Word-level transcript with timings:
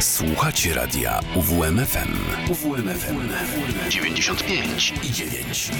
Słuchacie 0.00 0.74
radia 0.74 1.20
UWMFM. 1.34 2.16
UWMFM 2.50 3.28
95 3.90 4.92
i 5.02 5.10
9. 5.10 5.70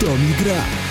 To 0.00 0.06
mi 0.06 0.34
gra. 0.44 0.87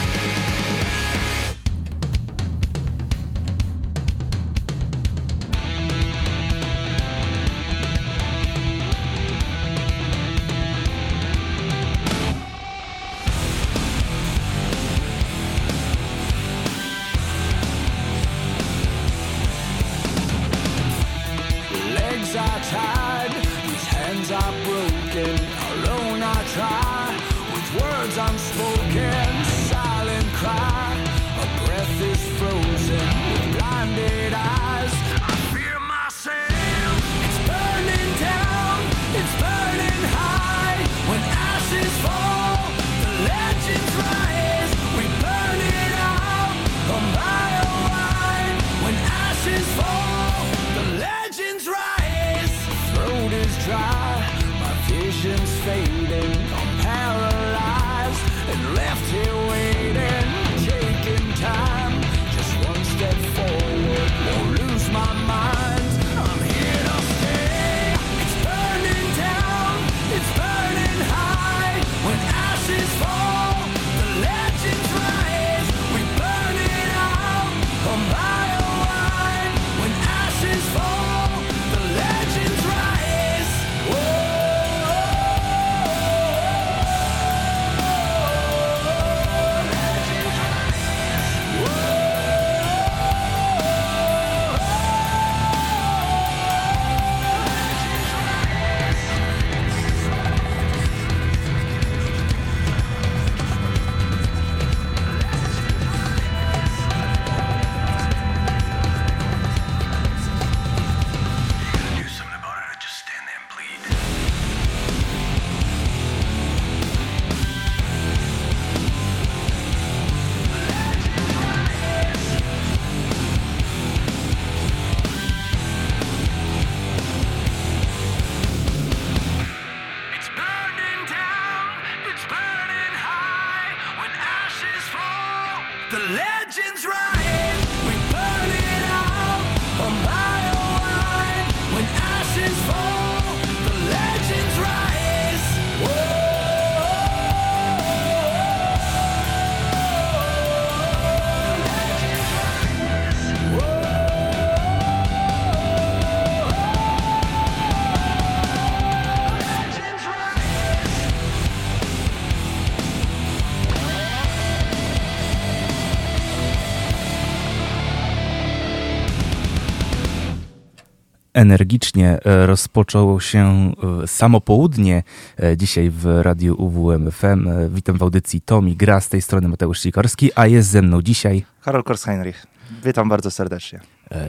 Energicznie 171.38 172.20
e, 172.26 172.46
rozpoczęło 172.46 173.20
się 173.20 173.74
e, 174.04 174.08
samo 174.08 174.42
południe 174.42 175.04
e, 175.40 175.58
dzisiaj 175.58 175.90
w 175.90 176.06
radiu 176.22 176.56
UWMFM. 176.64 177.50
Witam 177.70 177.98
w 177.98 178.04
audycji 178.04 178.42
Tomi 178.42 178.76
Gra, 178.76 179.02
z 179.02 179.10
tej 179.10 179.22
strony 179.22 179.48
Mateusz 179.48 179.80
Sikorski, 179.80 180.32
a 180.36 180.48
jest 180.48 180.70
ze 180.70 180.82
mną 180.82 181.02
dzisiaj 181.02 181.46
Karol 181.62 181.84
Korsheinrich. 181.84 182.46
Witam 182.84 183.10
bardzo 183.10 183.32
serdecznie. 183.32 183.80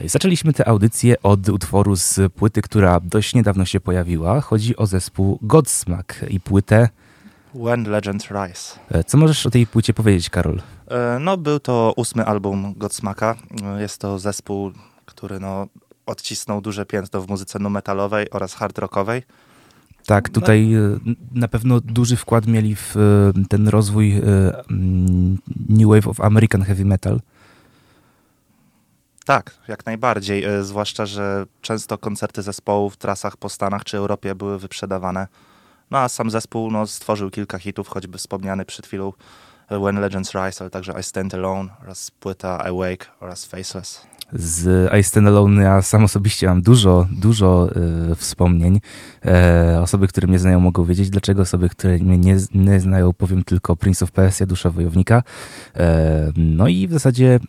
Zaczęliśmy 0.05 0.53
tę 0.53 0.67
audycję 0.67 1.21
od 1.23 1.49
utworu 1.49 1.95
z 1.95 2.33
płyty, 2.33 2.61
która 2.61 2.99
dość 2.99 3.35
niedawno 3.35 3.65
się 3.65 3.79
pojawiła. 3.79 4.41
Chodzi 4.41 4.77
o 4.77 4.85
zespół 4.85 5.39
Godsmack 5.41 6.25
i 6.29 6.39
płytę 6.39 6.89
When 7.55 7.83
Legends 7.83 8.27
Rise. 8.31 8.79
Co 9.07 9.17
możesz 9.17 9.45
o 9.45 9.49
tej 9.49 9.67
płycie 9.67 9.93
powiedzieć, 9.93 10.29
Karol? 10.29 10.61
No, 11.19 11.37
był 11.37 11.59
to 11.59 11.93
ósmy 11.95 12.25
album 12.25 12.73
Godsmacka. 12.77 13.35
Jest 13.79 14.01
to 14.01 14.19
zespół, 14.19 14.71
który 15.05 15.39
no, 15.39 15.67
odcisnął 16.09 16.61
duże 16.61 16.85
piętno 16.85 17.21
w 17.21 17.29
muzyce 17.29 17.59
nu 17.59 17.69
metalowej 17.69 18.29
oraz 18.29 18.53
hard 18.53 18.77
rockowej. 18.77 19.23
Tak, 20.05 20.29
tutaj 20.29 20.67
no. 21.05 21.13
na 21.31 21.47
pewno 21.47 21.79
duży 21.79 22.15
wkład 22.15 22.47
mieli 22.47 22.75
w 22.75 22.95
e, 22.97 23.45
ten 23.49 23.67
rozwój 23.67 24.13
e, 24.13 24.21
mm, 24.71 25.37
New 25.69 25.87
Wave 25.87 26.07
of 26.07 26.21
American 26.21 26.61
Heavy 26.61 26.85
Metal. 26.85 27.19
Tak, 29.25 29.57
jak 29.67 29.85
najbardziej. 29.85 30.43
Zwłaszcza, 30.61 31.05
że 31.05 31.45
często 31.61 31.97
koncerty 31.97 32.41
zespołu 32.41 32.89
w 32.89 32.97
trasach 32.97 33.37
po 33.37 33.49
Stanach 33.49 33.83
czy 33.83 33.97
Europie 33.97 34.35
były 34.35 34.59
wyprzedawane. 34.59 35.27
No 35.91 35.97
a 35.97 36.09
sam 36.09 36.29
zespół 36.29 36.71
no, 36.71 36.87
stworzył 36.87 37.29
kilka 37.29 37.59
hitów, 37.59 37.87
choćby 37.87 38.17
wspomniany 38.17 38.65
przed 38.65 38.87
chwilą 38.87 39.13
When 39.71 39.99
Legends 40.01 40.31
Rise, 40.33 40.61
ale 40.61 40.69
także 40.69 40.99
I 40.99 41.03
Stand 41.03 41.33
Alone 41.33 41.69
oraz 41.81 42.11
płyta 42.11 42.63
Awake 42.63 43.05
oraz 43.19 43.45
Faceless 43.45 44.01
z 44.33 44.89
I 44.99 45.03
Stand 45.03 45.27
Alone 45.27 45.63
ja 45.63 45.81
sam 45.81 46.03
osobiście 46.03 46.47
mam 46.47 46.61
dużo, 46.61 47.07
dużo 47.11 47.69
e, 48.11 48.15
wspomnień. 48.15 48.81
E, 49.25 49.79
osoby, 49.81 50.07
które 50.07 50.27
mnie 50.27 50.39
znają 50.39 50.59
mogą 50.59 50.85
wiedzieć 50.85 51.09
dlaczego, 51.09 51.41
osoby, 51.41 51.69
które 51.69 51.97
mnie 51.97 52.17
nie, 52.17 52.37
nie 52.53 52.79
znają 52.79 53.13
powiem 53.13 53.43
tylko 53.43 53.75
Prince 53.75 54.03
of 54.03 54.11
Persia, 54.11 54.45
Dusza 54.45 54.69
Wojownika. 54.69 55.23
E, 55.75 56.31
no 56.35 56.67
i 56.67 56.87
w 56.87 56.93
zasadzie 56.93 57.39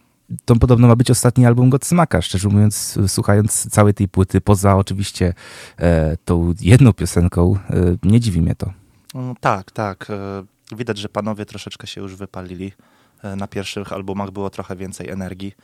to 0.44 0.56
podobno 0.56 0.88
ma 0.88 0.96
być 0.96 1.10
ostatni 1.10 1.47
album 1.47 1.71
Godsmaka, 1.71 2.22
szczerze 2.22 2.48
mówiąc, 2.48 2.98
słuchając 3.06 3.71
całej 3.71 3.94
tej 3.94 4.09
płyty, 4.09 4.41
poza 4.41 4.76
oczywiście 4.76 5.34
e, 5.78 6.16
tą 6.24 6.54
jedną 6.60 6.92
piosenką, 6.92 7.59
e, 7.71 7.97
nie 8.03 8.21
dziwi 8.21 8.42
mnie 8.42 8.54
to. 8.54 8.72
Mm, 9.15 9.34
tak, 9.41 9.71
tak. 9.71 10.06
E, 10.10 10.76
widać, 10.76 10.98
że 10.98 11.09
panowie 11.09 11.47
troszeczkę 11.47 11.86
się 11.86 12.00
już 12.00 12.16
wypalili. 12.16 12.72
Na 13.36 13.48
pierwszych 13.48 13.92
albumach 13.92 14.30
było 14.30 14.50
trochę 14.50 14.76
więcej 14.76 15.09
energii. 15.09 15.54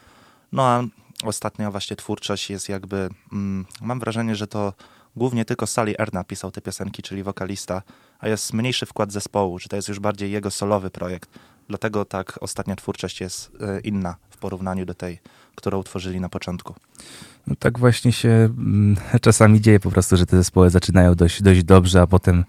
No 0.52 0.62
a 0.62 0.82
ostatnia 1.24 1.70
właśnie 1.70 1.96
twórczość 1.96 2.50
jest 2.50 2.68
jakby, 2.68 3.08
mm, 3.32 3.66
mam 3.80 4.00
wrażenie, 4.00 4.36
że 4.36 4.46
to 4.46 4.72
głównie 5.16 5.44
tylko 5.44 5.66
Sally 5.66 5.94
R 5.98 6.12
napisał 6.12 6.50
te 6.50 6.60
piosenki, 6.60 7.02
czyli 7.02 7.22
wokalista, 7.22 7.82
a 8.18 8.28
jest 8.28 8.52
mniejszy 8.52 8.86
wkład 8.86 9.12
zespołu, 9.12 9.58
że 9.58 9.68
to 9.68 9.76
jest 9.76 9.88
już 9.88 10.00
bardziej 10.00 10.30
jego 10.30 10.50
solowy 10.50 10.90
projekt. 10.90 11.30
Dlatego 11.68 12.04
tak 12.04 12.38
ostatnia 12.40 12.76
twórczość 12.76 13.20
jest 13.20 13.50
y, 13.78 13.80
inna 13.80 14.16
w 14.30 14.36
porównaniu 14.36 14.86
do 14.86 14.94
tej, 14.94 15.18
którą 15.54 15.82
tworzyli 15.82 16.20
na 16.20 16.28
początku. 16.28 16.74
No 17.46 17.54
tak 17.58 17.78
właśnie 17.78 18.12
się 18.12 18.28
mm, 18.28 18.96
czasami 19.20 19.60
dzieje 19.60 19.80
po 19.80 19.90
prostu, 19.90 20.16
że 20.16 20.26
te 20.26 20.36
zespoły 20.36 20.70
zaczynają 20.70 21.14
dość, 21.14 21.42
dość 21.42 21.64
dobrze, 21.64 22.02
a 22.02 22.06
potem 22.06 22.44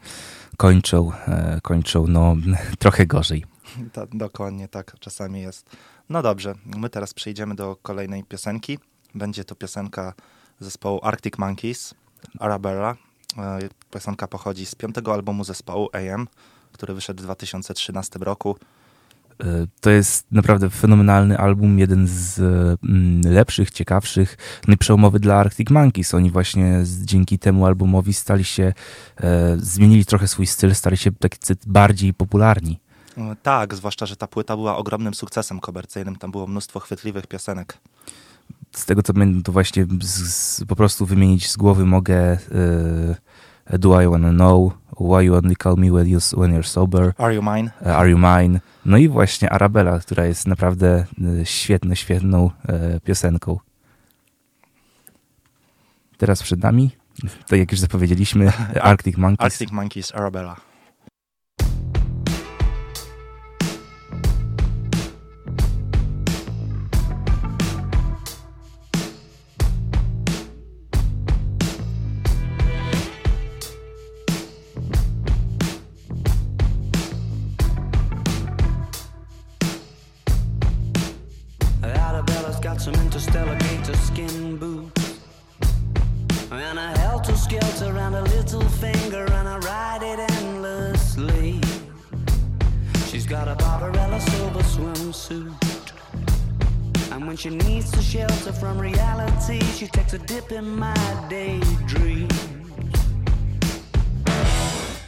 kończą, 0.57 1.11
e, 1.27 1.59
kończą 1.63 2.07
no, 2.07 2.35
trochę 2.79 3.05
gorzej. 3.05 3.45
dokładnie 4.13 4.67
tak 4.67 4.99
czasami 4.99 5.41
jest. 5.41 5.69
No 6.09 6.21
dobrze, 6.21 6.55
my 6.65 6.89
teraz 6.89 7.13
przejdziemy 7.13 7.55
do 7.55 7.75
kolejnej 7.75 8.23
piosenki. 8.23 8.79
Będzie 9.15 9.43
to 9.43 9.55
piosenka 9.55 10.13
zespołu 10.59 10.99
Arctic 11.03 11.37
Monkeys, 11.37 11.93
Arabella. 12.39 12.95
E, 13.37 13.59
piosenka 13.91 14.27
pochodzi 14.27 14.65
z 14.65 14.75
piątego 14.75 15.13
albumu 15.13 15.43
zespołu 15.43 15.89
AM, 15.93 16.27
który 16.71 16.93
wyszedł 16.93 17.21
w 17.21 17.25
2013 17.25 18.19
roku. 18.19 18.57
E, 19.43 19.67
to 19.81 19.89
jest 19.89 20.25
naprawdę 20.31 20.69
fenomenalny 20.69 21.37
album, 21.37 21.79
jeden 21.79 22.07
z 22.07 22.39
mm, 22.39 23.21
lepszych, 23.33 23.71
ciekawszych, 23.71 24.37
no 24.67 24.73
i 24.73 24.77
przełomowy 24.77 25.19
dla 25.19 25.35
Arctic 25.35 25.69
Monkeys. 25.69 26.13
Oni 26.13 26.31
właśnie 26.31 26.83
dzięki 26.85 27.39
temu 27.39 27.65
albumowi 27.65 28.13
stali 28.13 28.43
się, 28.43 28.73
e, 29.17 29.57
zmienili 29.57 30.05
trochę 30.05 30.27
swój 30.27 30.47
styl, 30.47 30.75
stali 30.75 30.97
się 30.97 31.11
bardziej 31.65 32.13
popularni. 32.13 32.79
E, 33.17 33.35
tak, 33.43 33.75
zwłaszcza, 33.75 34.05
że 34.05 34.15
ta 34.15 34.27
płyta 34.27 34.55
była 34.55 34.77
ogromnym 34.77 35.13
sukcesem 35.13 35.59
komercyjnym. 35.59 36.15
Tam 36.15 36.31
było 36.31 36.47
mnóstwo 36.47 36.79
chwytliwych 36.79 37.27
piosenek. 37.27 37.77
Z 38.71 38.85
tego 38.85 39.03
co 39.03 39.13
będę 39.13 39.43
to 39.43 39.51
właśnie 39.51 39.85
z, 40.01 40.33
z, 40.33 40.65
po 40.65 40.75
prostu 40.75 41.05
wymienić 41.05 41.51
z 41.51 41.57
głowy 41.57 41.85
mogę 41.85 42.37
y, 43.73 43.79
Do 43.79 44.01
I 44.01 44.07
Wanna 44.07 44.31
Know, 44.31 44.73
Why 44.99 45.23
You 45.23 45.35
Only 45.35 45.55
Call 45.63 45.75
Me 45.77 45.91
When, 45.91 46.07
you, 46.07 46.19
when 46.37 46.59
You're 46.59 46.67
Sober, 46.67 47.13
Are 47.17 47.35
You 47.35 47.41
Mine, 47.41 47.71
uh, 47.81 47.87
Are 47.87 48.09
You 48.09 48.17
Mine, 48.17 48.59
no 48.85 48.97
i 48.97 49.07
właśnie 49.07 49.49
Arabella, 49.49 49.99
która 49.99 50.25
jest 50.25 50.47
naprawdę 50.47 51.05
świetną, 51.43 51.95
świetną 51.95 52.51
y, 52.95 52.99
piosenką. 52.99 53.59
Teraz 56.17 56.43
przed 56.43 56.63
nami, 56.63 56.91
tak 57.47 57.59
jak 57.59 57.71
już 57.71 57.79
zapowiedzieliśmy, 57.79 58.51
Arctic 58.81 59.17
Monkeys. 59.17 59.45
Arctic 59.45 59.71
Monkeys, 59.71 60.15
Arabella. 60.15 60.55
When 97.37 97.53
she 97.53 97.69
needs 97.69 97.91
to 97.91 98.01
shelter 98.01 98.51
from 98.51 98.79
reality, 98.79 99.59
she 99.75 99.85
takes 99.85 100.13
a 100.13 100.17
dip 100.17 100.51
in 100.51 100.75
my 100.75 101.27
daydream. 101.29 102.27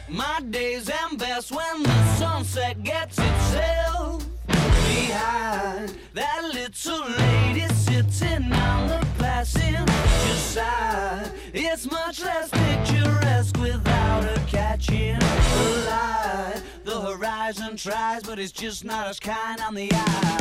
My 0.08 0.40
days 0.48 0.88
am 0.88 1.16
best 1.16 1.50
when 1.50 1.82
the 1.82 2.14
sunset 2.18 2.84
gets 2.84 3.18
itself 3.18 4.24
behind 4.46 5.98
that 6.14 6.50
little 6.54 7.04
lady 7.18 7.66
sitting 7.74 8.52
on 8.52 8.86
the 8.86 9.04
passenger 9.18 10.34
side. 10.36 11.32
It's 11.52 11.90
much 11.90 12.22
less 12.22 12.48
picturesque 12.50 13.58
without 13.58 14.22
her 14.22 14.40
catching 14.46 15.18
the 15.18 15.84
light. 15.88 16.62
The 16.84 17.00
horizon 17.00 17.76
tries, 17.76 18.22
but 18.22 18.38
it's 18.38 18.52
just 18.52 18.84
not 18.84 19.08
as 19.08 19.18
kind 19.18 19.60
on 19.60 19.74
the 19.74 19.90
eye. 19.92 20.40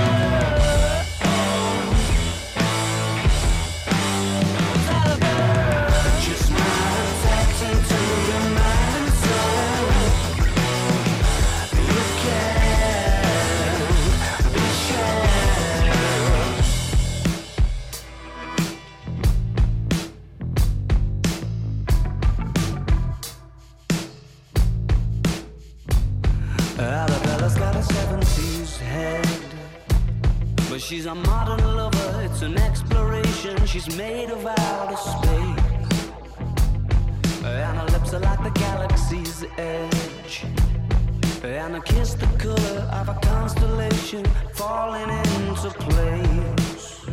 Yeah. 0.00 0.69
She's 30.80 31.06
a 31.06 31.14
modern 31.14 31.76
lover, 31.76 32.22
it's 32.24 32.42
an 32.42 32.58
exploration. 32.58 33.64
She's 33.66 33.94
made 33.96 34.30
of 34.30 34.44
outer 34.44 34.96
space. 34.96 36.10
And 37.44 37.78
her 37.78 37.86
lips 37.92 38.14
are 38.14 38.20
like 38.20 38.42
the 38.42 38.50
galaxy's 38.50 39.44
edge. 39.58 40.44
And 41.44 41.74
her 41.74 41.80
kiss 41.80 42.14
the 42.14 42.26
color 42.38 42.80
of 42.92 43.08
a 43.08 43.14
constellation 43.22 44.24
falling 44.54 45.10
into 45.10 45.70
place. 45.70 47.06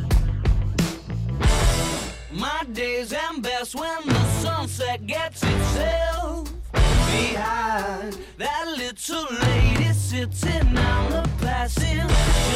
My 2.31 2.63
days 2.71 3.13
end 3.13 3.43
best 3.43 3.75
when 3.75 4.07
the 4.07 4.25
sunset 4.39 5.05
gets 5.05 5.43
itself 5.43 6.51
behind 6.71 8.17
that 8.37 8.67
little 8.77 9.25
lady 9.47 9.91
sitting 9.93 10.77
on 10.77 11.11
the 11.11 11.29
passenger 11.41 12.07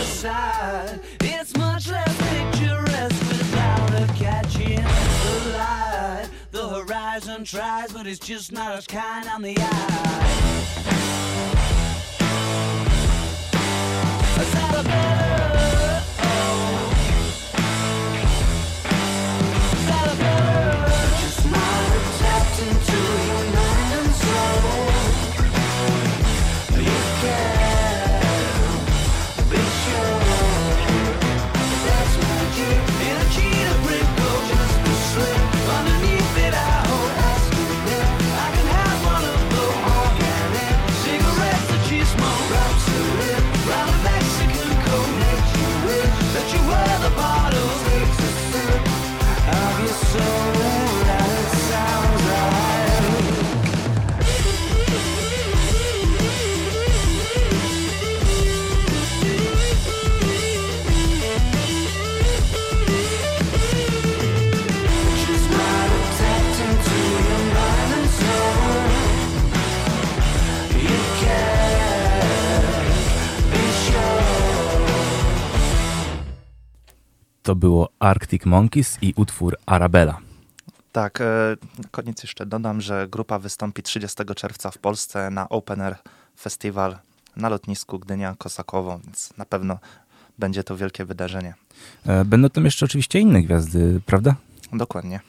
side. 0.06 1.00
It's 1.22 1.58
much 1.58 1.90
less 1.90 2.18
picturesque 2.30 3.28
without 3.30 3.90
her 3.90 4.08
catching 4.16 4.76
the 4.76 5.58
light. 5.58 6.30
The 6.52 6.68
horizon 6.68 7.44
tries, 7.44 7.92
but 7.92 8.06
it's 8.06 8.20
just 8.20 8.52
not 8.52 8.78
as 8.78 8.86
kind 8.86 9.28
on 9.28 9.42
the 9.42 9.56
eye. 9.58 10.28
Is 14.40 14.52
that 14.54 14.80
a 14.80 14.84
bird? 14.84 15.91
To 77.44 77.56
było 77.56 77.90
Arctic 78.00 78.46
Monkeys 78.46 78.98
i 79.02 79.14
utwór 79.16 79.58
Arabella. 79.66 80.18
Tak, 80.92 81.22
e, 81.22 81.26
koniec 81.92 82.24
jeszcze 82.24 82.46
dodam, 82.46 82.82
że 82.82 83.08
grupa 83.12 83.40
wystąpi 83.40 83.84
30 83.84 84.24
czerwca 84.36 84.72
w 84.72 84.78
Polsce 84.78 85.30
na 85.30 85.50
Open 85.50 85.82
Air 85.82 85.96
Festival 86.40 86.98
na 87.36 87.50
lotnisku 87.50 88.00
Gdynia-Kosakowo, 88.00 89.00
więc 89.06 89.38
na 89.38 89.46
pewno 89.46 89.78
będzie 90.40 90.64
to 90.64 90.78
wielkie 90.78 91.06
wydarzenie. 91.06 91.54
E, 92.06 92.26
Będą 92.26 92.50
tam 92.50 92.66
jeszcze 92.66 92.86
oczywiście 92.86 93.20
inne 93.20 93.42
gwiazdy, 93.42 94.02
prawda? 94.06 94.36
Dokładnie. 94.74 95.20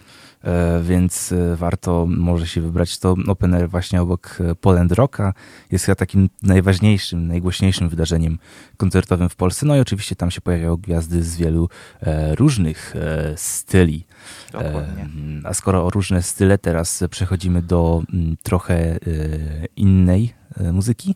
E, 0.45 0.81
więc 0.83 1.33
e, 1.33 1.57
warto 1.57 2.07
może 2.07 2.47
się 2.47 2.61
wybrać. 2.61 2.99
To 2.99 3.17
Open 3.29 3.55
Air 3.55 3.69
właśnie 3.69 4.03
obok 4.03 4.39
e, 4.41 4.55
Poland 4.55 4.93
Rocka 4.93 5.35
jest 5.71 5.85
chyba 5.85 5.97
takim 5.97 6.31
najważniejszym, 6.43 7.29
najgłośniejszym 7.29 7.89
wydarzeniem 7.89 8.39
koncertowym 8.77 9.29
w 9.29 9.37
Polsce. 9.37 9.67
No 9.67 9.77
i 9.77 9.81
oczywiście 9.81 10.17
tam 10.17 10.31
się 10.31 10.41
pojawiają 10.41 10.77
gwiazdy 10.77 11.23
z 11.23 11.37
wielu 11.37 11.69
różnych 12.39 12.95
styli. 13.37 14.07
Dokładnie. 14.53 15.09
A 15.45 15.55
skoro 15.55 15.87
o 15.87 15.91
różne 15.91 16.23
style, 16.23 16.59
teraz 16.59 17.05
przechodzimy 17.11 17.63
do 17.63 18.03
m, 18.13 18.37
trochę 18.43 18.99
innej 19.77 20.35
muzyki? 20.73 21.15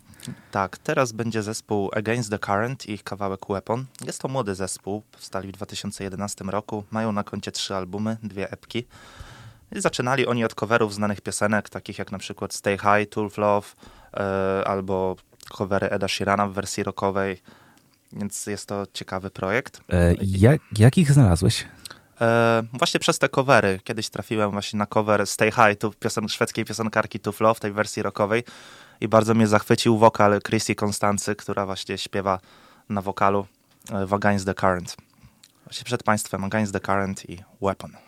Tak, 0.50 0.78
teraz 0.78 1.12
będzie 1.12 1.42
zespół 1.42 1.90
Against 1.96 2.30
the 2.30 2.38
Current 2.38 2.86
i 2.86 2.92
ich 2.92 3.04
kawałek 3.04 3.40
Weapon. 3.50 3.84
Jest 4.06 4.20
to 4.20 4.28
młody 4.28 4.54
zespół, 4.54 5.02
powstali 5.12 5.48
w 5.48 5.52
2011 5.52 6.44
roku. 6.44 6.84
Mają 6.90 7.12
na 7.12 7.24
koncie 7.24 7.52
trzy 7.52 7.74
albumy, 7.74 8.16
dwie 8.22 8.50
epki. 8.50 8.84
I 9.72 9.80
zaczynali 9.80 10.26
oni 10.26 10.44
od 10.44 10.54
coverów 10.54 10.94
znanych 10.94 11.20
piosenek, 11.20 11.68
takich 11.68 11.98
jak 11.98 12.12
na 12.12 12.18
przykład 12.18 12.54
Stay 12.54 12.78
High, 12.78 13.08
Tool 13.10 13.30
Love, 13.36 13.68
e, 14.14 14.62
albo 14.66 15.16
covery 15.52 15.88
Eda 15.88 16.08
Sheerana 16.08 16.48
w 16.48 16.52
wersji 16.52 16.82
rockowej. 16.82 17.42
Więc 18.12 18.46
jest 18.46 18.66
to 18.66 18.86
ciekawy 18.92 19.30
projekt. 19.30 19.80
E, 19.92 20.14
jak, 20.20 20.60
jak 20.78 20.98
ich 20.98 21.12
znalazłeś? 21.12 21.66
E, 22.20 22.62
właśnie 22.72 23.00
przez 23.00 23.18
te 23.18 23.28
covery. 23.28 23.80
Kiedyś 23.84 24.08
trafiłem 24.08 24.50
właśnie 24.50 24.78
na 24.78 24.86
cover 24.86 25.26
Stay 25.26 25.50
High, 25.50 25.78
tu 25.78 25.92
piosen 25.92 26.28
szwedzkiej 26.28 26.64
piosenkarki 26.64 27.20
Too 27.20 27.34
Love, 27.40 27.60
tej 27.60 27.72
wersji 27.72 28.02
rockowej. 28.02 28.44
I 29.00 29.08
bardzo 29.08 29.34
mnie 29.34 29.46
zachwycił 29.46 29.98
wokal 29.98 30.40
Chrissy 30.42 30.74
Konstancy, 30.74 31.36
która 31.36 31.66
właśnie 31.66 31.98
śpiewa 31.98 32.38
na 32.88 33.02
wokalu 33.02 33.46
e, 33.92 34.06
w 34.06 34.14
Against 34.14 34.46
the 34.46 34.54
Current. 34.54 34.96
Właśnie 35.64 35.84
przed 35.84 36.02
państwem 36.02 36.44
Against 36.44 36.72
the 36.72 36.80
Current 36.80 37.30
i 37.30 37.38
Weapon. 37.62 38.05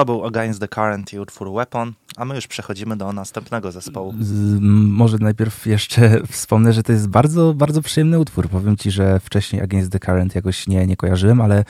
To 0.00 0.04
był 0.04 0.26
Against 0.26 0.60
the 0.60 0.68
Current 0.68 1.12
i 1.12 1.18
utwór 1.18 1.52
Weapon, 1.52 1.92
a 2.16 2.24
my 2.24 2.34
już 2.34 2.46
przechodzimy 2.46 2.96
do 2.96 3.12
następnego 3.12 3.72
zespołu. 3.72 4.14
Z, 4.20 4.58
może 4.88 5.18
najpierw 5.18 5.66
jeszcze 5.66 6.26
wspomnę, 6.26 6.72
że 6.72 6.82
to 6.82 6.92
jest 6.92 7.08
bardzo, 7.08 7.54
bardzo 7.54 7.82
przyjemny 7.82 8.18
utwór. 8.18 8.48
Powiem 8.48 8.76
ci, 8.76 8.90
że 8.90 9.20
wcześniej 9.20 9.62
Against 9.62 9.92
the 9.92 9.98
Current 9.98 10.34
jakoś 10.34 10.66
nie, 10.66 10.86
nie 10.86 10.96
kojarzyłem, 10.96 11.40
ale 11.40 11.64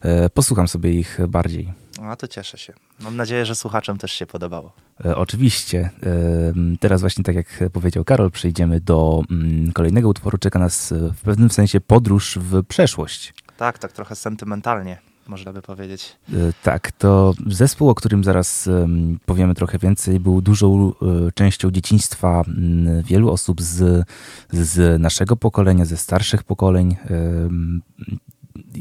e, 0.00 0.30
posłucham 0.30 0.68
sobie 0.68 0.92
ich 0.92 1.18
bardziej. 1.28 1.72
A 2.02 2.16
to 2.16 2.28
cieszę 2.28 2.58
się. 2.58 2.72
Mam 3.00 3.16
nadzieję, 3.16 3.46
że 3.46 3.54
słuchaczom 3.54 3.98
też 3.98 4.12
się 4.12 4.26
podobało. 4.26 4.72
E, 5.04 5.16
Oczywiście. 5.16 5.90
E, 6.02 6.76
Teraz 6.80 7.00
właśnie, 7.00 7.24
tak 7.24 7.34
jak 7.36 7.60
powiedział 7.72 8.04
Karol, 8.04 8.30
przejdziemy 8.30 8.80
do 8.80 9.22
mm, 9.30 9.72
kolejnego 9.72 10.08
utworu. 10.08 10.38
Czeka 10.38 10.58
nas 10.58 10.92
e, 10.92 11.12
w 11.12 11.20
pewnym 11.20 11.50
sensie 11.50 11.80
podróż 11.80 12.38
w 12.40 12.64
przeszłość. 12.64 13.34
Tak, 13.56 13.78
tak 13.78 13.92
trochę 13.92 14.16
sentymentalnie, 14.16 14.98
można 15.28 15.52
by 15.52 15.62
powiedzieć. 15.62 16.16
E, 16.32 16.34
Tak, 16.62 16.92
to 16.92 17.34
zespół, 17.46 17.90
o 17.90 17.94
którym 17.94 18.24
zaraz 18.24 18.66
em, 18.68 19.18
powiemy 19.26 19.54
trochę 19.54 19.78
więcej, 19.78 20.20
był 20.20 20.40
dużą 20.40 20.92
e, 21.28 21.32
częścią 21.32 21.70
dzieciństwa 21.70 22.42
m, 22.48 23.02
wielu 23.02 23.30
osób 23.30 23.62
z, 23.62 24.06
z 24.52 25.00
naszego 25.00 25.36
pokolenia, 25.36 25.84
ze 25.84 25.96
starszych 25.96 26.44
pokoleń. 26.44 26.96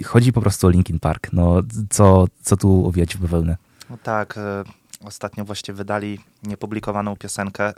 Chodzi 0.05 0.33
po 0.33 0.41
prostu 0.41 0.67
o 0.67 0.69
Linkin 0.69 0.99
Park. 0.99 1.33
No, 1.33 1.61
co, 1.89 2.25
co 2.41 2.57
tu 2.57 2.87
owijać 2.87 3.15
w 3.17 3.19
bawełnę? 3.21 3.57
No 3.89 3.97
tak, 4.03 4.37
e, 4.37 4.63
ostatnio 5.03 5.45
właśnie 5.45 5.73
wydali 5.73 6.19
niepublikowaną 6.43 7.15
piosenkę, 7.15 7.73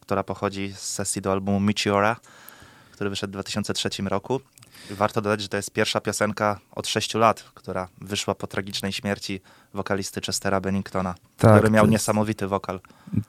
która 0.00 0.22
pochodzi 0.22 0.72
z 0.72 0.78
sesji 0.80 1.22
do 1.22 1.32
albumu 1.32 1.60
Meteora, 1.60 2.16
który 2.92 3.10
wyszedł 3.10 3.30
w 3.30 3.32
2003 3.32 3.90
roku. 4.08 4.40
Warto 4.90 5.20
dodać, 5.22 5.40
że 5.42 5.48
to 5.48 5.56
jest 5.56 5.70
pierwsza 5.70 6.00
piosenka 6.00 6.60
od 6.72 6.88
6 6.88 7.14
lat, 7.14 7.44
która 7.54 7.88
wyszła 8.00 8.34
po 8.34 8.46
tragicznej 8.46 8.92
śmierci 8.92 9.40
wokalisty 9.74 10.20
Chestera 10.26 10.60
Benningtona, 10.60 11.14
Tak, 11.38 11.56
który 11.56 11.70
miał 11.70 11.84
jest- 11.84 11.92
niesamowity 11.92 12.46
wokal. 12.46 12.80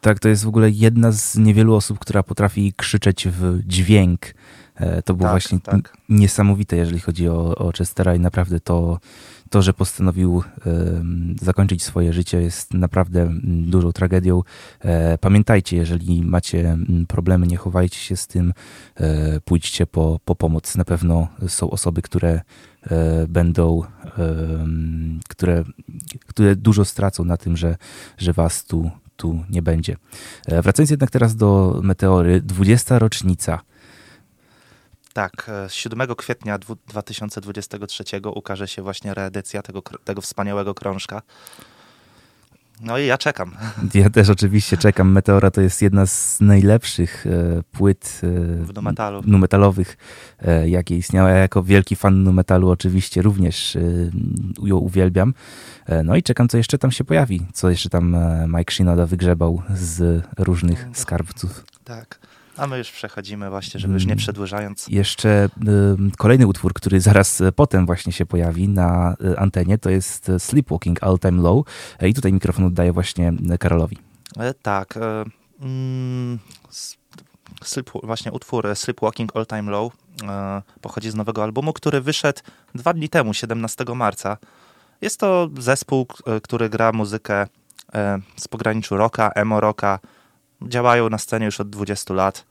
Tak, 0.01 0.19
to 0.19 0.29
jest 0.29 0.43
w 0.43 0.47
ogóle 0.47 0.69
jedna 0.69 1.11
z 1.11 1.35
niewielu 1.37 1.75
osób, 1.75 1.99
która 1.99 2.23
potrafi 2.23 2.73
krzyczeć 2.77 3.27
w 3.27 3.59
dźwięk. 3.67 4.21
E, 4.75 5.01
To 5.01 5.13
było 5.13 5.29
Tak, 5.29 5.33
właśnie 5.33 5.59
tak. 5.59 5.97
niesamowite, 6.09 6.75
jeżeli 6.75 6.99
chodzi 6.99 7.29
o, 7.29 7.55
o 7.55 7.71
Chestera 7.77 8.15
i 8.15 8.19
naprawdę 8.19 8.59
to, 8.59 8.99
to 9.49 9.61
że 9.61 9.73
postanowił 9.73 10.43
zakończyć 11.41 11.83
swoje 11.83 12.13
życie 12.13 12.41
jest 12.41 12.73
naprawdę 12.73 13.29
dużą 13.43 13.91
tragedią. 13.91 14.41
E, 14.79 15.17
Pamiętajcie, 15.17 15.77
jeżeli 15.77 16.21
macie 16.21 16.77
problemy, 17.07 17.47
nie 17.47 17.57
chowajcie 17.57 17.97
się 17.97 18.15
z 18.17 18.27
tym, 18.27 18.53
e, 18.95 19.39
pójdźcie 19.39 19.87
po, 19.87 20.19
po 20.25 20.35
pomoc. 20.35 20.75
Na 20.75 20.85
pewno 20.85 21.27
są 21.47 21.69
osoby, 21.69 22.01
które 22.01 22.41
będą, 23.27 23.83
które, 25.29 25.63
które 26.27 26.55
dużo 26.55 26.85
stracą 26.85 27.25
na 27.25 27.37
tym, 27.37 27.57
że, 27.57 27.75
że 28.17 28.33
was 28.33 28.65
tu, 28.65 28.91
tu 29.15 29.43
nie 29.49 29.61
będzie. 29.61 29.95
Wracając 30.47 30.89
jednak 30.89 31.11
teraz 31.11 31.35
do 31.35 31.79
Meteory, 31.83 32.41
20. 32.41 32.99
rocznica. 32.99 33.59
Tak, 35.13 35.49
e, 35.65 35.69
7 35.69 36.15
kwietnia 36.15 36.57
dwu- 36.57 36.77
2023 36.87 38.29
ukaże 38.35 38.67
się 38.67 38.81
właśnie 38.81 39.13
reedycja 39.13 39.61
tego, 39.61 39.81
tego 40.03 40.21
wspaniałego 40.21 40.73
krążka. 40.73 41.21
No 42.81 42.97
i 42.97 43.05
ja 43.05 43.17
czekam. 43.17 43.51
Ja 43.93 44.09
też 44.09 44.29
oczywiście 44.29 44.77
czekam. 44.77 45.11
Meteora 45.11 45.51
to 45.51 45.61
jest 45.61 45.81
jedna 45.81 46.05
z 46.05 46.41
najlepszych 46.41 47.27
e, 47.27 47.63
płyt 47.71 48.21
e, 48.23 48.27
W 48.63 48.71
nu 48.75 48.81
metalu. 48.81 49.21
nu 49.25 49.37
metalowych, 49.37 49.97
e, 50.39 50.69
jakie 50.69 50.97
istniały. 50.97 51.29
Ja 51.29 51.35
jako 51.37 51.63
wielki 51.63 51.95
fan 51.95 52.23
nu 52.23 52.33
metalu 52.33 52.69
oczywiście 52.69 53.21
również 53.21 53.75
e, 53.75 53.79
ją 54.63 54.77
uwielbiam. 54.77 55.33
E, 55.85 56.03
no 56.03 56.15
i 56.15 56.23
czekam, 56.23 56.47
co 56.49 56.57
jeszcze 56.57 56.77
tam 56.77 56.91
się 56.91 57.03
pojawi. 57.03 57.45
Co 57.53 57.69
jeszcze 57.69 57.89
tam 57.89 58.15
e, 58.15 58.45
Mike 58.47 58.73
Shinoda 58.73 59.05
wygrzebał 59.05 59.61
z 59.75 60.23
różnych 60.37 60.85
No, 60.87 60.95
skarbców. 60.95 61.65
Tak. 61.83 62.19
A 62.57 62.67
my 62.67 62.77
już 62.77 62.91
przechodzimy 62.91 63.49
właśnie, 63.49 63.79
żeby 63.79 63.93
już 63.93 64.03
nie 64.05 64.11
Mm. 64.11 64.17
przedłużając. 64.17 64.87
Jeszcze 64.87 65.49
kolejny 66.17 66.47
utwór, 66.47 66.73
który 66.73 67.01
zaraz 67.01 67.41
y, 67.41 67.51
potem 67.51 67.85
właśnie 67.85 68.13
się 68.13 68.25
pojawi 68.25 68.69
na 68.69 69.15
y, 69.33 69.39
antenie, 69.39 69.77
to 69.77 69.89
jest 69.89 70.29
y, 70.29 70.39
Sleepwalking 70.39 71.03
All 71.03 71.19
Time 71.19 71.41
Low. 71.41 71.65
E, 71.99 72.09
I 72.09 72.13
tutaj 72.13 72.33
mikrofon 72.33 72.65
oddaję 72.65 72.93
właśnie 72.93 73.33
Karolowi. 73.59 73.97
E, 74.39 74.53
Tak. 74.53 74.97
e, 74.97 75.23
mm, 75.61 76.39
właśnie 78.03 78.31
utwór 78.31 78.67
e, 78.67 78.75
Sleepwalking 78.75 79.35
All 79.35 79.45
Time 79.45 79.71
Low 79.71 79.93
e, 80.23 80.61
pochodzi 80.81 81.11
z 81.11 81.15
nowego 81.15 81.43
albumu, 81.43 81.73
który 81.73 82.01
wyszedł 82.01 82.39
dwa 82.75 82.93
dni 82.93 83.09
temu, 83.09 83.33
17 83.33 83.85
marca. 83.95 84.37
Jest 85.01 85.19
to 85.19 85.49
zespół, 85.59 86.07
e, 86.25 86.41
który 86.41 86.69
gra 86.69 86.91
muzykę 86.91 87.47
e, 87.93 88.19
z 88.37 88.47
pograniczu 88.47 88.97
rocka, 88.97 89.29
emo 89.35 89.59
rocka. 89.59 89.99
Działają 90.67 91.09
na 91.09 91.17
scenie 91.17 91.45
już 91.45 91.59
od 91.59 91.69
20 91.69 92.13
lat. 92.13 92.45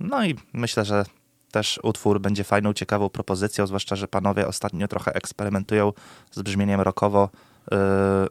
No 0.00 0.24
i 0.24 0.36
myślę, 0.52 0.84
że 0.84 1.04
też 1.50 1.80
utwór 1.82 2.20
będzie 2.20 2.44
fajną, 2.44 2.72
ciekawą 2.72 3.08
propozycją, 3.08 3.66
zwłaszcza, 3.66 3.96
że 3.96 4.08
panowie 4.08 4.46
ostatnio 4.46 4.88
trochę 4.88 5.14
eksperymentują 5.14 5.92
z 6.30 6.42
brzmieniem 6.42 6.80
rockowo 6.80 7.28
y, 7.28 7.76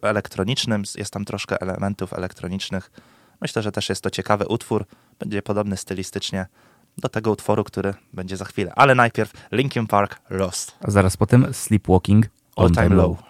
elektronicznym. 0.01 0.83
Jest 0.95 1.13
tam 1.13 1.25
troszkę 1.25 1.61
elementów 1.61 2.13
elektronicznych. 2.13 2.91
Myślę, 3.41 3.61
że 3.61 3.71
też 3.71 3.89
jest 3.89 4.01
to 4.01 4.09
ciekawy 4.09 4.47
utwór. 4.47 4.85
Będzie 5.19 5.41
podobny 5.41 5.77
stylistycznie 5.77 6.45
do 6.97 7.09
tego 7.09 7.31
utworu, 7.31 7.63
który 7.63 7.93
będzie 8.13 8.37
za 8.37 8.45
chwilę. 8.45 8.71
Ale 8.75 8.95
najpierw 8.95 9.33
Linkin 9.51 9.87
Park 9.87 10.19
Lost. 10.29 10.75
A 10.81 10.91
zaraz 10.91 11.17
potem 11.17 11.53
Sleepwalking 11.53 12.25
All 12.55 12.71
Time 12.71 12.89
Low. 12.89 13.17
Just 13.17 13.26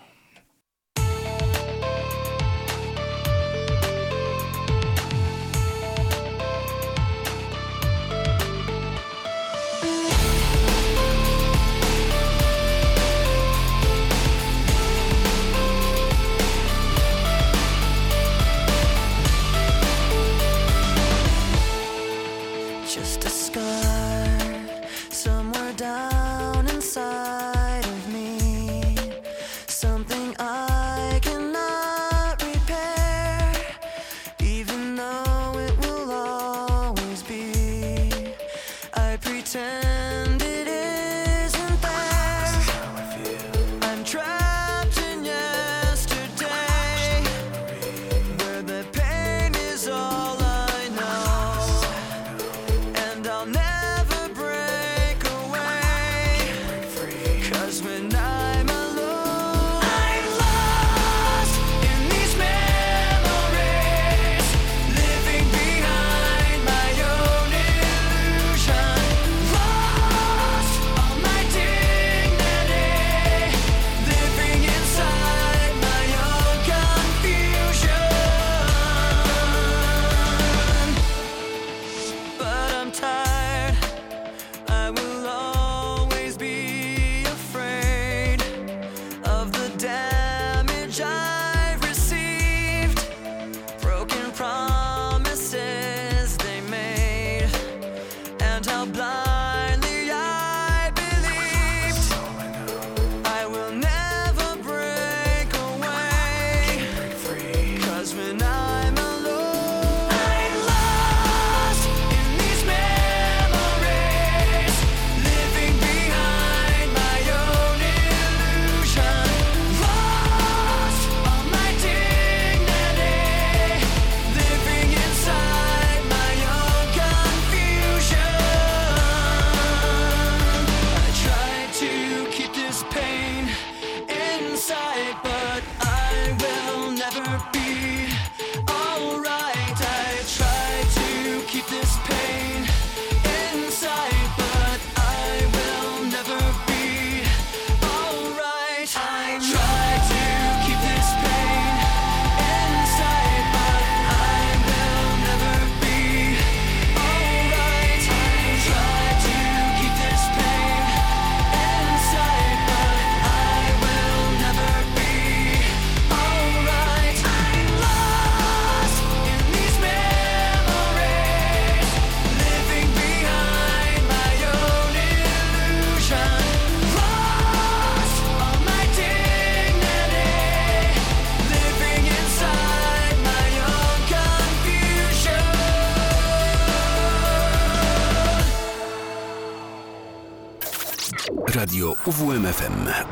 UWMFM. 192.08 193.07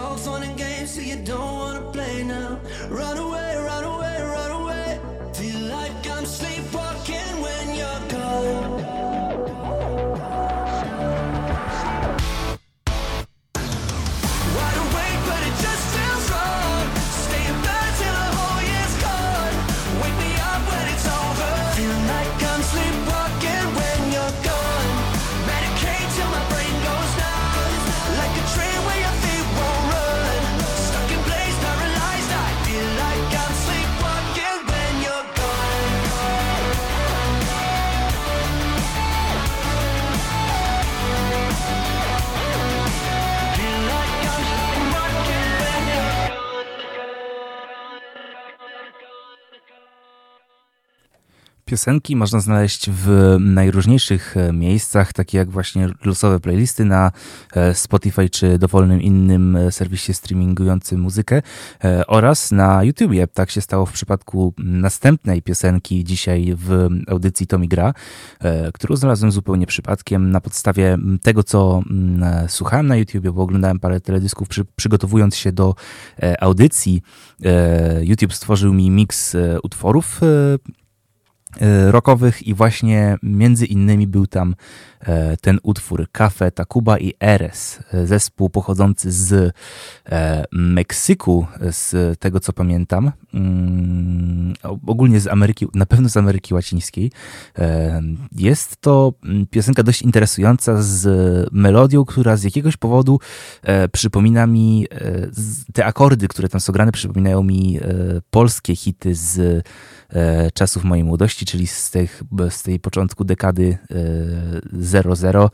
All 0.00 0.16
fun 0.16 0.42
and 0.42 0.56
games, 0.56 0.90
so 0.94 1.00
you 1.00 1.16
don't 1.16 1.52
wanna 1.60 1.92
play 1.92 2.22
now. 2.24 2.58
Run 2.88 3.18
away, 3.18 3.56
run 3.56 3.84
away. 3.84 4.09
Piosenki 51.80 52.16
można 52.16 52.40
znaleźć 52.40 52.90
w 52.90 53.36
najróżniejszych 53.40 54.36
e, 54.36 54.52
miejscach, 54.52 55.12
takie 55.12 55.38
jak 55.38 55.50
właśnie 55.50 55.88
losowe 56.04 56.40
playlisty 56.40 56.84
na 56.84 57.12
e, 57.52 57.74
Spotify 57.74 58.30
czy 58.30 58.58
dowolnym 58.58 59.02
innym 59.02 59.56
e, 59.56 59.72
serwisie 59.72 60.14
streamingującym 60.14 61.00
muzykę 61.00 61.42
oraz 62.06 62.50
na 62.50 62.84
YouTubie. 62.84 63.26
Tak 63.26 63.50
się 63.50 63.60
stało 63.60 63.86
w 63.86 63.92
przypadku 63.92 64.54
następnej 64.58 65.42
piosenki 65.42 66.04
dzisiaj 66.04 66.54
w 66.56 66.88
audycji 67.08 67.46
Tomi 67.46 67.68
Gra, 67.68 67.94
którą 68.74 68.96
znalazłem 68.96 69.32
zupełnie 69.32 69.66
przypadkiem 69.66 70.30
na 70.30 70.40
podstawie 70.40 70.98
tego, 71.22 71.42
co 71.42 71.82
słuchałem 72.48 72.86
na 72.86 72.96
YouTubie, 72.96 73.32
bo 73.32 73.42
oglądałem 73.42 73.80
parę 73.80 74.00
teledysków 74.00 74.48
przy, 74.48 74.64
przygotowując 74.76 75.36
się 75.36 75.52
do 75.52 75.74
audycji. 76.40 77.02
YouTube 78.00 78.34
stworzył 78.34 78.72
mi 78.72 78.90
miks 78.90 79.36
utworów 79.62 80.20
rockowych 81.90 82.42
i 82.42 82.54
właśnie 82.54 83.16
między 83.22 83.66
innymi 83.66 84.06
był 84.06 84.26
tam 84.26 84.54
e, 85.00 85.36
ten 85.36 85.58
utwór 85.62 86.06
Cafe 86.12 86.50
Tacuba 86.50 86.98
i 86.98 87.14
Eres, 87.20 87.80
e, 87.92 88.06
zespół 88.06 88.50
pochodzący 88.50 89.12
z 89.12 89.54
e, 90.10 90.44
Meksyku, 90.52 91.46
z 91.70 92.18
tego 92.18 92.40
co 92.40 92.52
pamiętam, 92.52 93.12
mm, 93.34 94.54
ogólnie 94.86 95.20
z 95.20 95.26
Ameryki, 95.26 95.66
na 95.74 95.86
pewno 95.86 96.08
z 96.08 96.16
Ameryki 96.16 96.54
Łacińskiej. 96.54 97.12
E, 97.58 98.02
Jest 98.36 98.76
to 98.80 99.12
mm, 99.24 99.46
piosenka 99.46 99.82
dość 99.82 100.02
interesująca 100.02 100.82
z 100.82 101.08
melodią, 101.52 102.04
która 102.04 102.36
z 102.36 102.42
jakiegoś 102.42 102.76
powodu 102.76 103.20
e, 103.62 103.88
przypomina 103.88 104.46
mi, 104.46 104.86
e, 104.90 105.26
te 105.72 105.84
akordy, 105.86 106.28
które 106.28 106.48
tam 106.48 106.60
są 106.60 106.72
grane, 106.72 106.92
przypominają 106.92 107.42
mi 107.42 107.78
e, 107.78 107.82
polskie 108.30 108.76
hity 108.76 109.14
z 109.14 109.38
e, 110.10 110.50
czasów 110.50 110.84
mojej 110.84 111.04
młodości, 111.04 111.39
czyli 111.46 111.66
z, 111.66 111.90
tych, 111.90 112.22
z 112.50 112.62
tej 112.62 112.80
początku 112.80 113.24
dekady 113.24 113.78
e, 113.90 115.14
00, 115.14 115.14
e, 115.14 115.50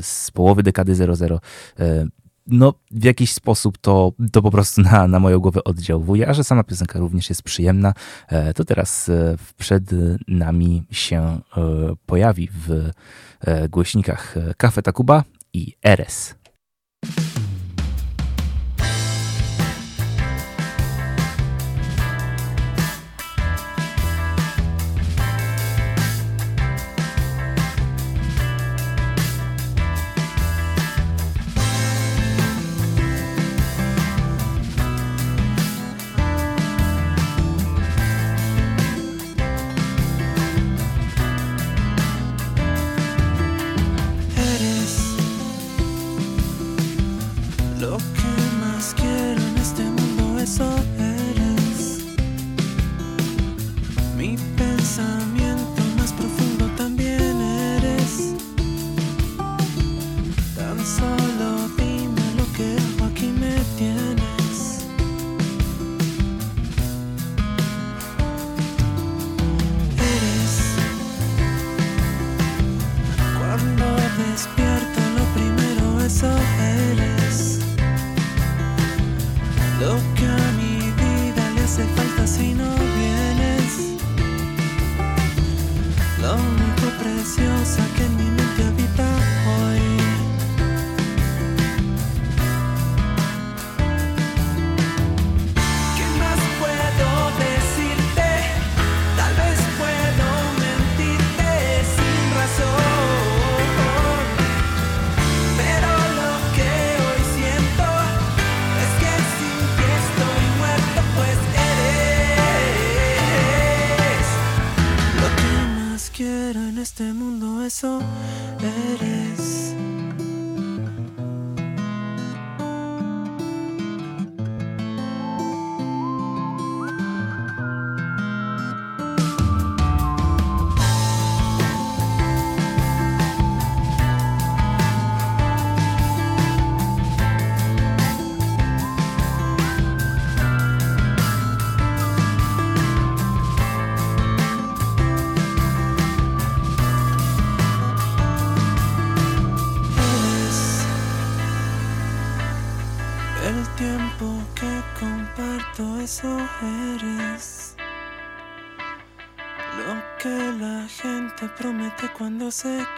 z 0.00 0.30
połowy 0.30 0.62
dekady 0.62 0.94
00. 0.94 1.40
E, 1.80 2.06
no, 2.46 2.74
w 2.90 3.04
jakiś 3.04 3.32
sposób 3.32 3.78
to, 3.78 4.12
to 4.32 4.42
po 4.42 4.50
prostu 4.50 4.82
na, 4.82 5.06
na 5.06 5.20
moją 5.20 5.38
głowę 5.38 5.64
oddziałuje, 5.64 6.28
a 6.28 6.34
że 6.34 6.44
sama 6.44 6.64
piosenka 6.64 6.98
również 6.98 7.28
jest 7.28 7.42
przyjemna, 7.42 7.94
e, 8.28 8.54
to 8.54 8.64
teraz 8.64 9.08
e, 9.08 9.36
przed 9.58 9.90
nami 10.28 10.82
się 10.90 11.20
e, 11.20 11.40
pojawi 12.06 12.48
w 12.66 12.90
e, 13.40 13.68
głośnikach 13.68 14.36
e, 14.36 14.54
Cafe 14.54 14.82
Tacuba 14.82 15.24
i. 15.52 15.76
Eres 15.82 16.41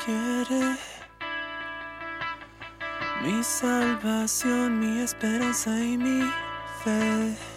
quiere. 0.05 0.77
Mi 3.23 3.43
salvación, 3.43 4.79
mi 4.79 5.01
esperanza 5.01 5.71
y 5.79 5.97
mi 5.97 6.31
fe. 6.83 7.54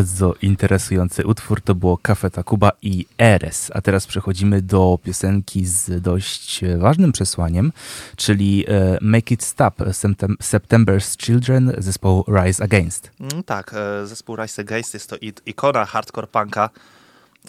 Bardzo 0.00 0.34
interesujący 0.42 1.26
utwór 1.26 1.60
to 1.60 1.74
było 1.74 1.98
Cafe 1.98 2.30
Tacuba 2.30 2.72
i 2.82 3.06
Eres. 3.18 3.70
A 3.74 3.80
teraz 3.80 4.06
przechodzimy 4.06 4.62
do 4.62 4.98
piosenki 5.04 5.66
z 5.66 6.02
dość 6.02 6.64
e, 6.64 6.78
ważnym 6.78 7.12
przesłaniem, 7.12 7.72
czyli 8.16 8.64
e, 8.68 8.98
Make 9.00 9.30
It 9.30 9.42
Stop 9.44 9.78
Septem- 9.78 10.36
September's 10.42 11.24
Children 11.24 11.72
zespołu 11.78 12.24
Rise 12.28 12.64
Against. 12.64 13.10
Mm, 13.20 13.42
Tak, 13.42 13.74
e, 13.74 14.06
zespół 14.06 14.36
Rise 14.36 14.62
Against 14.62 14.94
jest 14.94 15.10
to 15.10 15.16
ikona 15.46 15.84
hardcore 15.84 16.26
punka. 16.26 16.70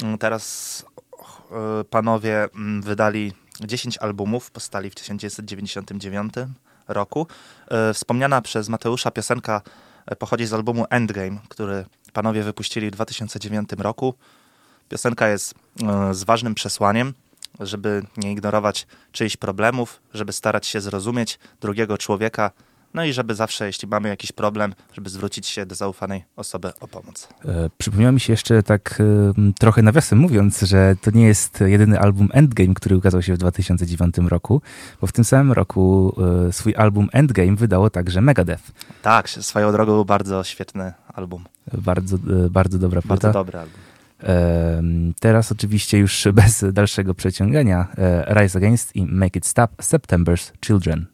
Mm, 0.02 0.18
Teraz 0.18 0.86
panowie 1.90 2.44
mm, 2.56 2.82
wydali 2.82 3.34
10 3.62 3.98
albumów, 3.98 4.52
powstali 4.52 4.90
w 4.90 4.96
1999 4.96 6.34
roku. 6.88 7.28
Wspomniana 7.94 8.42
przez 8.42 8.70
Mateusza 8.70 9.12
piosenka 9.12 9.62
pochodzi 10.15 10.45
z 10.45 10.54
albumu 10.54 10.86
Endgame, 10.89 11.38
który 11.50 11.86
panowie 12.13 12.43
wypuścili 12.43 12.88
w 12.88 12.91
2009 12.91 13.69
roku. 13.78 14.13
Piosenka 14.89 15.28
jest 15.28 15.54
e, 15.84 16.13
z 16.13 16.24
ważnym 16.24 16.56
przesłaniem, 16.56 17.13
żeby 17.60 18.04
nie 18.17 18.32
ignorować 18.32 18.88
czyichś 19.12 19.38
problemów, 19.38 20.02
żeby 20.13 20.34
starać 20.34 20.67
się 20.67 20.82
zrozumieć 20.82 21.39
drugiego 21.62 21.97
człowieka, 21.97 22.52
no 22.93 23.06
i 23.06 23.13
żeby 23.13 23.36
zawsze, 23.36 23.65
jeśli 23.65 23.88
mamy 23.88 24.10
jakiś 24.10 24.32
problem, 24.32 24.73
żeby 24.93 25.10
zwrócić 25.10 25.47
się 25.47 25.65
do 25.65 25.75
zaufanej 25.75 26.23
osoby 26.36 26.71
o 26.80 26.88
pomoc. 26.88 27.27
E, 27.45 27.69
Przypomniało 27.77 28.12
mi 28.12 28.19
się 28.19 28.34
jeszcze 28.34 28.63
tak 28.63 28.97
e, 28.99 29.51
trochę 29.60 29.82
nawiasem 29.82 30.19
mówiąc, 30.19 30.62
że 30.62 30.95
to 31.01 31.12
nie 31.12 31.25
jest 31.27 31.62
jedyny 31.62 31.99
album 31.99 32.30
Endgame, 32.34 32.73
który 32.73 32.97
ukazał 32.97 33.21
się 33.21 33.34
w 33.34 33.38
2009 33.38 34.15
roku, 34.17 34.62
bo 35.01 35.08
w 35.08 35.12
tym 35.12 35.23
samym 35.23 35.51
roku 35.51 36.15
e, 36.47 36.51
swój 36.54 36.75
album 36.75 37.10
Endgame 37.13 37.56
wydało 37.56 37.89
także 37.89 38.21
Megadeth. 38.21 38.63
Tak, 39.01 39.30
swoją 39.30 39.71
drogą 39.71 40.04
bardzo 40.04 40.43
świetny 40.43 40.93
album. 41.13 41.43
Bardzo, 41.73 42.15
e, 42.45 42.49
bardzo 42.49 42.77
dobra 42.80 43.01
płyta. 43.01 43.15
Bardzo 43.15 43.39
dobry 43.39 43.60
album. 43.60 43.80
Em, 44.19 45.13
Teraz 45.19 45.51
oczywiście 45.51 45.97
już 45.97 46.27
bez 46.34 46.65
dalszego 46.73 47.13
przeciągania 47.13 47.88
e, 47.97 48.34
Rise 48.41 48.58
Against 48.58 48.95
i 48.95 49.06
Make 49.06 49.36
It 49.36 49.45
Stop 49.47 49.71
September's 49.82 50.51
Children. 50.65 51.06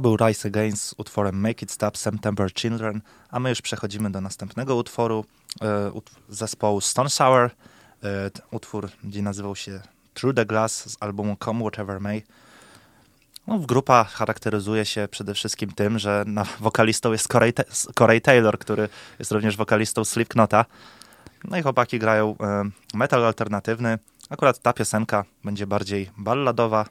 To 0.00 0.02
był 0.02 0.16
Rise 0.16 0.48
Against 0.48 0.82
z 0.84 0.94
utworem 0.98 1.40
Make 1.40 1.62
It 1.62 1.70
Stop 1.70 1.96
September 1.98 2.52
Children, 2.54 3.00
a 3.30 3.40
my 3.40 3.48
już 3.48 3.62
przechodzimy 3.62 4.10
do 4.10 4.20
następnego 4.20 4.76
utworu 4.76 5.24
e, 5.62 5.92
zespołu 6.28 6.80
Stone 6.80 7.10
Sour. 7.10 7.50
E, 8.04 8.30
utwór 8.50 8.88
będzie 9.02 9.22
nazywał 9.22 9.56
się 9.56 9.80
Through 10.14 10.36
the 10.36 10.46
Glass 10.46 10.90
z 10.90 10.96
albumu 11.00 11.36
Come 11.44 11.60
Whatever 11.60 12.00
May. 12.00 12.22
No, 13.46 13.58
grupa 13.58 14.04
charakteryzuje 14.04 14.84
się 14.84 15.08
przede 15.10 15.34
wszystkim 15.34 15.72
tym, 15.72 15.98
że 15.98 16.24
na 16.26 16.44
wokalistą 16.60 17.12
jest 17.12 17.28
Corey, 17.28 17.52
Corey 17.98 18.20
Taylor, 18.20 18.58
który 18.58 18.88
jest 19.18 19.32
również 19.32 19.56
wokalistą 19.56 20.04
Slipknota. 20.04 20.64
No 21.44 21.56
i 21.56 21.62
chłopaki 21.62 21.98
grają 21.98 22.36
e, 22.40 22.70
metal 22.94 23.24
alternatywny. 23.24 23.98
Akurat 24.30 24.58
ta 24.58 24.72
piosenka 24.72 25.24
będzie 25.44 25.66
bardziej 25.66 26.10
balladowa. 26.18 26.86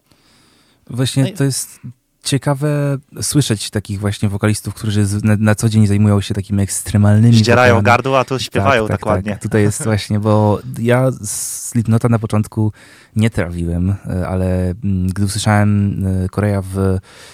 Właśnie 0.90 1.24
No 1.24 1.30
i- 1.30 1.34
to 1.34 1.44
jest 1.44 1.80
ciekawe 2.24 2.98
słyszeć 3.22 3.70
takich 3.70 4.00
właśnie 4.00 4.30
wokalistów, 4.30 4.74
którzy 4.74 5.06
na, 5.24 5.36
na 5.40 5.56
co 5.56 5.70
dzień 5.70 5.88
zajmują 5.88 6.22
się 6.22 6.34
takimi 6.34 6.64
ekstremalnymi 6.64 7.36
Zdzierają 7.36 7.76
wokalami. 7.76 7.86
gardło, 7.86 8.20
a 8.20 8.26
tu 8.26 8.40
śpiewają 8.40 8.84
tak, 8.84 8.92
tak, 8.92 9.00
dokładnie. 9.00 9.32
Tak. 9.32 9.42
Tutaj 9.42 9.62
jest 9.62 9.84
właśnie, 9.92 10.20
bo 10.20 10.60
ja 10.80 11.12
Slipknota 11.24 12.10
na 12.10 12.20
początku 12.20 12.72
nie 13.16 13.30
trawiłem, 13.30 13.96
e, 14.06 14.28
ale 14.28 14.74
mm, 14.84 15.08
gdy 15.08 15.26
usłyszałem 15.26 16.04
e, 16.24 16.30
Korea 16.30 16.62
w 16.62 16.78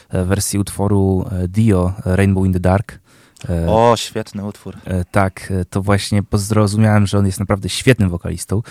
e, 0.10 0.26
wersji 0.26 0.60
utworu 0.60 1.26
Dio, 1.48 1.94
Rainbow 2.06 2.46
in 2.46 2.54
the 2.54 2.60
Dark, 2.60 3.00
O, 3.68 3.94
świetny 3.98 4.46
utwór. 4.46 4.76
Tak, 5.12 5.54
to 5.70 5.82
właśnie 5.82 6.24
zrozumiałem, 6.34 7.08
że 7.08 7.18
on 7.18 7.26
jest 7.26 7.40
naprawdę 7.40 7.70
świetnym 7.70 8.10
wokalistą 8.10 8.62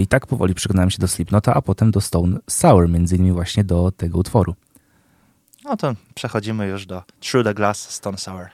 i 0.00 0.06
tak 0.06 0.26
powoli 0.26 0.54
przekonałem 0.54 0.90
się 0.90 0.98
do 0.98 1.08
Slipknota, 1.08 1.54
a 1.54 1.62
potem 1.62 1.90
do 1.90 2.00
Stone 2.00 2.38
Sour, 2.50 2.88
między 2.88 3.16
innymi 3.16 3.32
właśnie 3.32 3.64
do 3.64 3.92
tego 3.96 4.18
utworu. 4.18 4.54
No 5.66 5.76
to 5.76 5.94
przechodzimy 6.14 6.66
już 6.66 6.86
do 6.86 7.02
Through 7.20 7.44
the 7.44 7.54
Glass 7.54 7.90
Stone 7.90 8.18
Sour. 8.18 8.46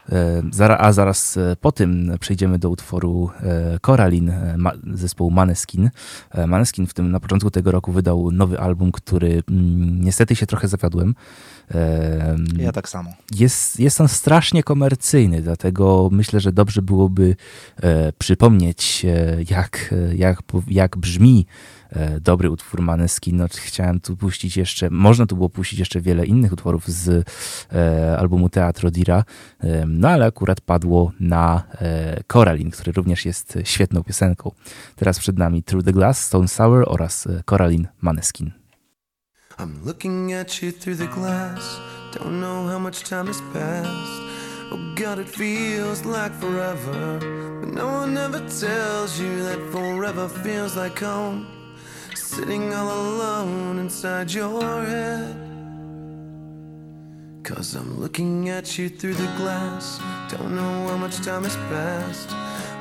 E, 0.60 0.78
A 0.78 0.92
zaraz 0.92 1.36
e, 1.36 1.56
po 1.60 1.72
tym 1.72 2.16
przejdziemy 2.20 2.58
do 2.58 2.70
utworu 2.70 3.30
e, 3.42 3.78
Coraline 3.86 4.56
zespołu 4.94 5.30
Maneskin. 5.30 5.90
Maneskin 6.46 6.86
w 6.86 6.94
tym 6.94 7.10
na 7.10 7.20
początku 7.20 7.50
tego 7.50 7.72
roku 7.72 7.92
wydał 7.92 8.30
nowy 8.30 8.60
album, 8.60 8.92
który 8.92 9.42
mm, 9.50 10.04
niestety 10.04 10.36
się 10.36 10.46
trochę 10.46 10.68
zawiodłem. 10.68 11.14
Ja 12.58 12.72
tak 12.72 12.88
samo. 12.88 13.10
jest, 13.34 13.80
jest 13.80 14.00
on 14.00 14.08
strasznie 14.08 14.62
komercyjny, 14.62 15.42
dlatego 15.42 16.08
myślę, 16.12 16.40
że 16.40 16.52
dobrze 16.52 16.82
byłoby 16.82 17.36
e, 17.82 18.12
przypomnieć, 18.12 19.04
e, 19.04 19.36
jak, 19.50 19.94
e, 20.10 20.14
jak, 20.14 20.42
jak 20.68 20.96
brzmi 20.96 21.46
dobry 22.20 22.50
utwór 22.50 22.82
Maneskin. 22.82 23.36
No, 23.36 23.46
chciałem 23.48 24.00
tu 24.00 24.16
puścić 24.16 24.56
jeszcze, 24.56 24.90
można 24.90 25.26
tu 25.26 25.36
było 25.36 25.48
puścić 25.48 25.78
jeszcze 25.78 26.00
wiele 26.00 26.26
innych 26.26 26.52
utworów 26.52 26.88
z 26.88 27.28
e, 27.72 28.18
albumu 28.18 28.48
Teatro 28.48 28.90
Dira, 28.90 29.24
e, 29.60 29.86
no 29.86 30.08
ale 30.08 30.26
akurat 30.26 30.60
padło 30.60 31.12
na 31.20 31.62
e, 31.80 32.22
Coraline, 32.32 32.70
który 32.70 32.92
również 32.92 33.24
jest 33.24 33.58
świetną 33.64 34.02
piosenką. 34.02 34.50
Teraz 34.96 35.18
przed 35.18 35.38
nami 35.38 35.62
Through 35.62 35.84
the 35.84 35.92
Glass, 35.92 36.24
Stone 36.24 36.48
Sour 36.48 36.84
oraz 36.86 37.28
Coraline 37.50 37.88
Maneskin. 38.00 38.61
I'm 39.62 39.78
looking 39.84 40.32
at 40.32 40.60
you 40.60 40.72
through 40.72 40.96
the 40.96 41.06
glass. 41.06 41.78
Don't 42.10 42.40
know 42.40 42.66
how 42.66 42.80
much 42.80 43.04
time 43.04 43.28
has 43.28 43.40
passed. 43.52 44.20
Oh 44.72 44.92
God, 44.96 45.20
it 45.20 45.28
feels 45.28 46.04
like 46.04 46.32
forever. 46.32 47.20
But 47.60 47.68
no 47.68 47.86
one 47.86 48.18
ever 48.18 48.40
tells 48.40 49.20
you 49.20 49.44
that 49.44 49.60
forever 49.70 50.28
feels 50.28 50.76
like 50.76 50.98
home. 50.98 51.46
Sitting 52.16 52.74
all 52.74 52.90
alone 52.90 53.78
inside 53.78 54.32
your 54.32 54.84
head. 54.84 55.36
Cause 57.44 57.76
I'm 57.76 58.00
looking 58.00 58.48
at 58.48 58.76
you 58.76 58.88
through 58.88 59.14
the 59.14 59.32
glass. 59.36 60.00
Don't 60.28 60.56
know 60.56 60.88
how 60.88 60.96
much 60.96 61.18
time 61.18 61.44
has 61.44 61.54
passed. 61.70 62.30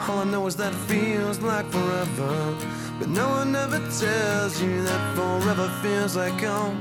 All 0.10 0.18
I 0.18 0.24
know 0.24 0.48
is 0.48 0.56
that 0.56 0.74
it 0.74 0.84
feels 0.90 1.42
like 1.42 1.68
forever. 1.68 2.58
But 3.02 3.10
no 3.10 3.30
one 3.30 3.56
ever 3.56 3.80
tells 3.80 4.62
you 4.62 4.84
that 4.84 5.16
forever 5.16 5.68
feels 5.82 6.16
like 6.16 6.40
home. 6.40 6.80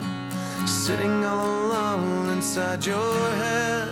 Sitting 0.66 1.24
all 1.24 1.68
alone 1.68 2.28
inside 2.28 2.84
your 2.84 3.30
head. 3.36 3.88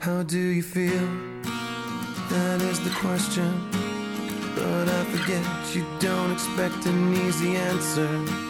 How 0.00 0.22
do 0.24 0.38
you 0.38 0.62
feel? 0.62 1.08
That 2.28 2.60
is 2.60 2.80
the 2.80 2.90
question. 2.90 3.50
But 4.54 4.90
I 4.90 5.04
forget 5.04 5.74
you 5.74 5.86
don't 6.00 6.32
expect 6.32 6.84
an 6.84 7.14
easy 7.14 7.56
answer. 7.56 8.49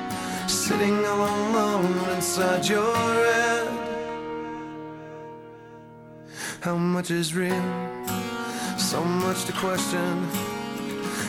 Sitting 0.51 1.05
all 1.05 1.23
alone 1.23 2.09
inside 2.13 2.67
your 2.67 2.93
head. 2.93 3.67
How 6.59 6.75
much 6.75 7.09
is 7.09 7.33
real? 7.33 7.63
So 8.77 9.01
much 9.01 9.45
to 9.45 9.53
question. 9.53 10.27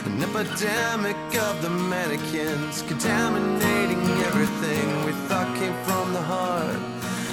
An 0.05 0.21
epidemic 0.21 1.15
of 1.47 1.61
the 1.61 1.69
mannequins 1.69 2.81
contaminating 2.81 4.03
everything 4.27 5.05
we 5.05 5.13
thought 5.27 5.55
came 5.57 5.73
from 5.85 6.11
the 6.11 6.21
heart. 6.21 6.77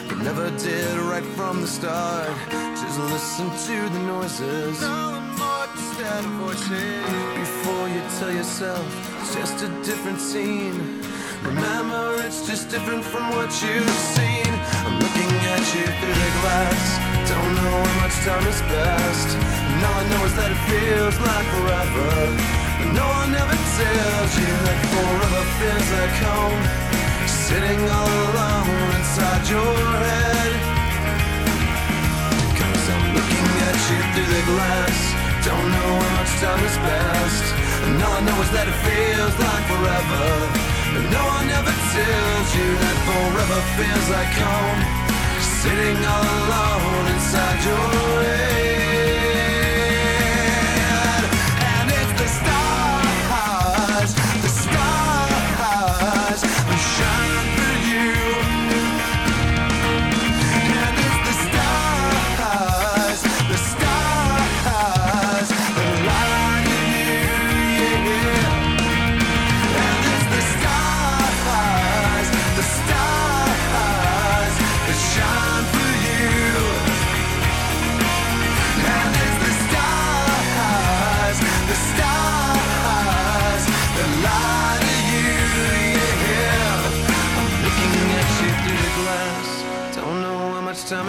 But 0.09 0.18
never 0.18 0.49
did 0.59 0.97
right 0.97 1.26
from 1.34 1.61
the 1.61 1.66
start. 1.66 2.30
Just 2.80 3.01
listen 3.01 3.51
to 3.66 3.88
the 3.95 4.03
noises. 4.14 4.78
Before 7.34 7.88
you 7.88 8.01
tell 8.20 8.32
yourself 8.32 8.86
it's 9.20 9.34
just 9.34 9.64
a 9.64 9.68
different 9.82 10.20
scene. 10.20 10.99
Remember, 11.51 12.14
it's 12.22 12.46
just 12.46 12.70
different 12.70 13.03
from 13.03 13.26
what 13.34 13.51
you've 13.59 13.98
seen. 14.14 14.46
I'm 14.86 15.03
looking 15.03 15.32
at 15.51 15.64
you 15.74 15.82
through 15.98 16.18
the 16.22 16.30
glass. 16.38 16.82
Don't 17.26 17.53
know 17.59 17.74
how 17.74 17.96
much 18.07 18.14
time 18.22 18.46
has 18.46 18.62
passed. 18.70 19.34
And 19.34 19.82
all 19.82 19.98
I 19.98 20.07
know 20.14 20.22
is 20.30 20.34
that 20.38 20.51
it 20.55 20.62
feels 20.70 21.16
like 21.18 21.46
forever. 21.51 22.11
But 22.78 22.90
no 22.94 23.03
one 23.03 23.34
ever 23.34 23.59
tells 23.82 24.32
you 24.38 24.53
that 24.62 24.78
forever 24.94 25.42
feels 25.59 25.88
like 25.98 26.16
home. 26.22 26.62
Sitting 27.26 27.82
all 27.98 28.14
alone 28.30 28.86
inside 28.94 29.42
your 29.51 29.74
head. 30.07 30.53
Cause 32.62 32.84
I'm 32.94 33.07
looking 33.11 33.48
at 33.66 33.78
you 33.90 33.98
through 34.14 34.30
the 34.38 34.44
glass. 34.55 34.96
Don't 35.42 35.66
know 35.66 35.90
how 35.98 36.12
much 36.14 36.32
time 36.38 36.62
has 36.62 36.78
passed. 36.78 37.48
And 37.90 37.98
all 38.07 38.14
I 38.14 38.22
know 38.22 38.38
is 38.38 38.51
that 38.55 38.70
it 38.70 38.78
feels 38.86 39.34
like 39.34 39.64
forever. 39.66 40.70
No 41.09 41.22
one 41.36 41.48
ever 41.48 41.76
tells 41.96 42.48
you 42.57 42.68
that 42.82 42.96
forever 43.09 43.61
feels 43.76 44.07
like 44.12 44.34
home. 44.36 44.80
Sitting 45.40 45.98
all 46.05 46.26
alone 46.40 47.07
inside 47.14 47.64
your 47.64 48.24
head. 48.24 48.89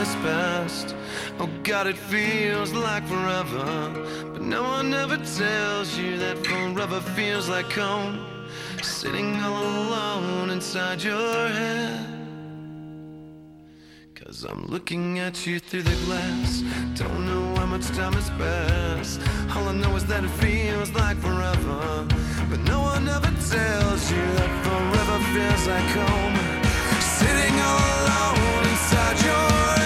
Has 0.03 0.15
passed. 0.15 0.95
Oh 1.39 1.49
God, 1.63 1.85
it 1.85 1.97
feels 1.97 2.73
like 2.73 3.05
forever. 3.07 3.65
But 4.33 4.41
no 4.41 4.63
one 4.63 4.93
ever 4.93 5.17
tells 5.17 5.97
you 5.97 6.17
that 6.17 6.37
forever 6.45 6.99
feels 7.17 7.47
like 7.47 7.71
home. 7.71 8.17
Sitting 8.81 9.35
all 9.41 9.63
alone 9.85 10.49
inside 10.49 11.03
your 11.03 11.47
head. 11.49 12.07
As 14.27 14.45
I'm 14.45 14.65
looking 14.67 15.19
at 15.19 15.45
you 15.45 15.59
through 15.59 15.81
the 15.83 15.97
glass, 16.05 16.63
don't 16.95 17.25
know 17.25 17.45
how 17.59 17.65
much 17.65 17.85
time 17.99 18.13
has 18.13 18.29
passed. 18.41 19.19
All 19.53 19.67
I 19.67 19.73
know 19.73 19.93
is 19.97 20.05
that 20.05 20.23
it 20.23 20.35
feels 20.45 20.89
like 20.91 21.17
forever. 21.17 22.07
But 22.49 22.59
no 22.73 22.79
one 22.93 23.09
ever 23.09 23.33
tells 23.53 24.03
you 24.13 24.23
that 24.37 24.51
forever 24.65 25.17
feels 25.33 25.63
like 25.73 25.89
home. 26.01 26.35
Sitting 27.19 27.55
all 27.67 27.83
alone 27.99 28.63
inside 28.71 29.17
your 29.27 29.80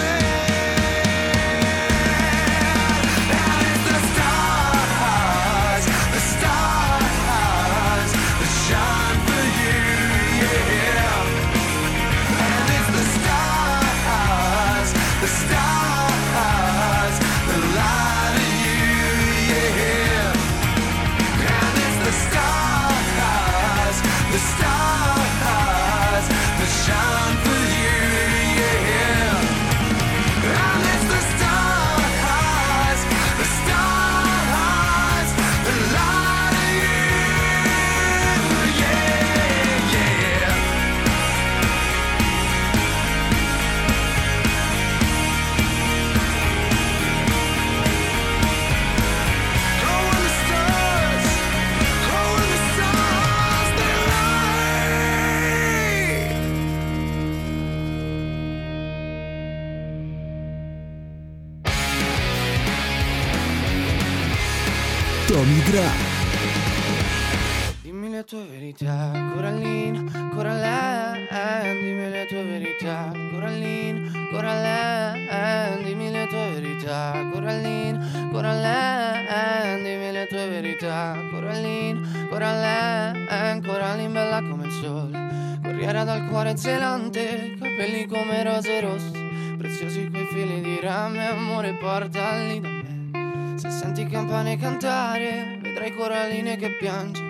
verità, 68.76 69.32
Coraline, 69.32 70.04
Coraline, 70.34 71.72
dimmi 71.80 72.10
le 72.10 72.26
tue 72.26 72.42
verità, 72.44 73.10
Coraline, 73.30 74.10
Coraline, 74.30 75.82
dimmi 75.82 76.10
le 76.10 76.26
tue 76.26 76.50
verità, 76.60 77.26
Coraline, 77.32 78.28
Coraline, 78.30 79.82
dimmi 79.82 80.12
le 80.12 80.26
tue 80.28 80.48
verità, 80.48 81.16
Coraline, 81.30 82.28
Coraline, 82.28 83.60
Coraline 83.62 84.12
bella 84.12 84.42
come 84.42 84.66
il 84.66 84.72
sole, 84.72 85.58
corriera 85.62 86.04
dal 86.04 86.26
cuore 86.26 86.56
zelante, 86.56 87.54
capelli 87.58 88.06
come 88.06 88.42
rose 88.42 88.80
rosse, 88.80 89.18
preziosi 89.56 90.10
quei 90.10 90.26
fili 90.26 90.60
di 90.60 90.78
rame, 90.82 91.26
amore 91.28 91.72
portali 91.74 92.60
da 92.60 92.68
me. 92.68 92.84
Se 93.56 93.70
senti 93.70 94.06
campane 94.06 94.58
cantare, 94.58 95.58
vedrai 95.62 95.94
Coraline 95.94 96.56
che 96.56 96.76
piange, 96.76 97.25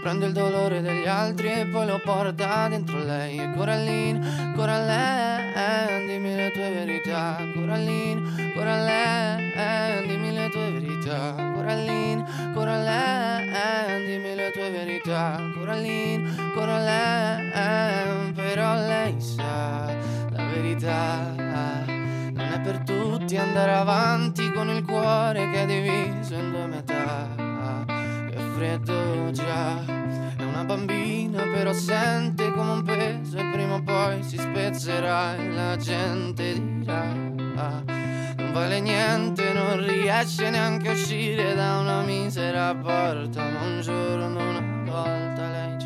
prende 0.00 0.26
il 0.26 0.32
dolore 0.32 0.80
degli 0.80 1.06
altri 1.06 1.52
e 1.52 1.66
poi 1.66 1.86
lo 1.86 2.00
porta 2.02 2.68
dentro 2.68 2.98
lei. 3.02 3.38
E 3.38 3.52
Coraline, 3.54 4.52
Coraline, 4.54 6.06
dimmi 6.06 6.34
le 6.34 6.50
tue 6.50 6.70
verità. 6.70 7.36
Coraline, 7.54 8.52
Coraline, 8.54 10.06
dimmi 10.06 10.32
le 10.32 10.48
tue 10.48 10.70
verità. 10.72 11.34
Coraline, 11.54 12.24
Coraline, 12.54 14.04
dimmi 14.06 14.34
le 14.34 14.50
tue 14.52 14.70
verità. 14.70 15.40
Coraline, 15.54 16.52
Coraline, 16.54 18.32
però 18.34 18.74
lei 18.74 19.20
sa 19.20 19.94
la 20.30 20.44
verità. 20.46 21.34
Non 22.32 22.52
è 22.52 22.60
per 22.60 22.78
tutti 22.84 23.36
andare 23.36 23.74
avanti 23.74 24.50
con 24.52 24.68
il 24.70 24.82
cuore 24.84 25.50
che 25.50 25.62
è 25.62 25.66
diviso 25.66 26.34
in 26.34 26.50
due 26.50 26.66
metà. 26.66 27.49
Freddo 28.60 29.30
già. 29.30 29.82
È 30.36 30.42
una 30.42 30.64
bambina 30.64 31.44
però 31.44 31.72
sente 31.72 32.52
come 32.52 32.72
un 32.72 32.82
peso 32.82 33.38
e 33.38 33.50
prima 33.50 33.76
o 33.76 33.82
poi 33.82 34.22
si 34.22 34.36
spezzerà 34.36 35.34
e 35.34 35.48
la 35.48 35.76
gente 35.78 36.52
dirà. 36.52 37.04
Non 37.04 38.50
vale 38.52 38.80
niente, 38.80 39.54
non 39.54 39.82
riesce 39.82 40.50
neanche 40.50 40.90
a 40.90 40.92
uscire 40.92 41.54
da 41.54 41.78
una 41.78 42.02
misera 42.02 42.74
porta, 42.74 43.48
ma 43.48 43.62
un 43.62 43.80
giorno 43.80 44.50
una 44.50 44.82
volta 44.84 45.48
lei 45.48 45.78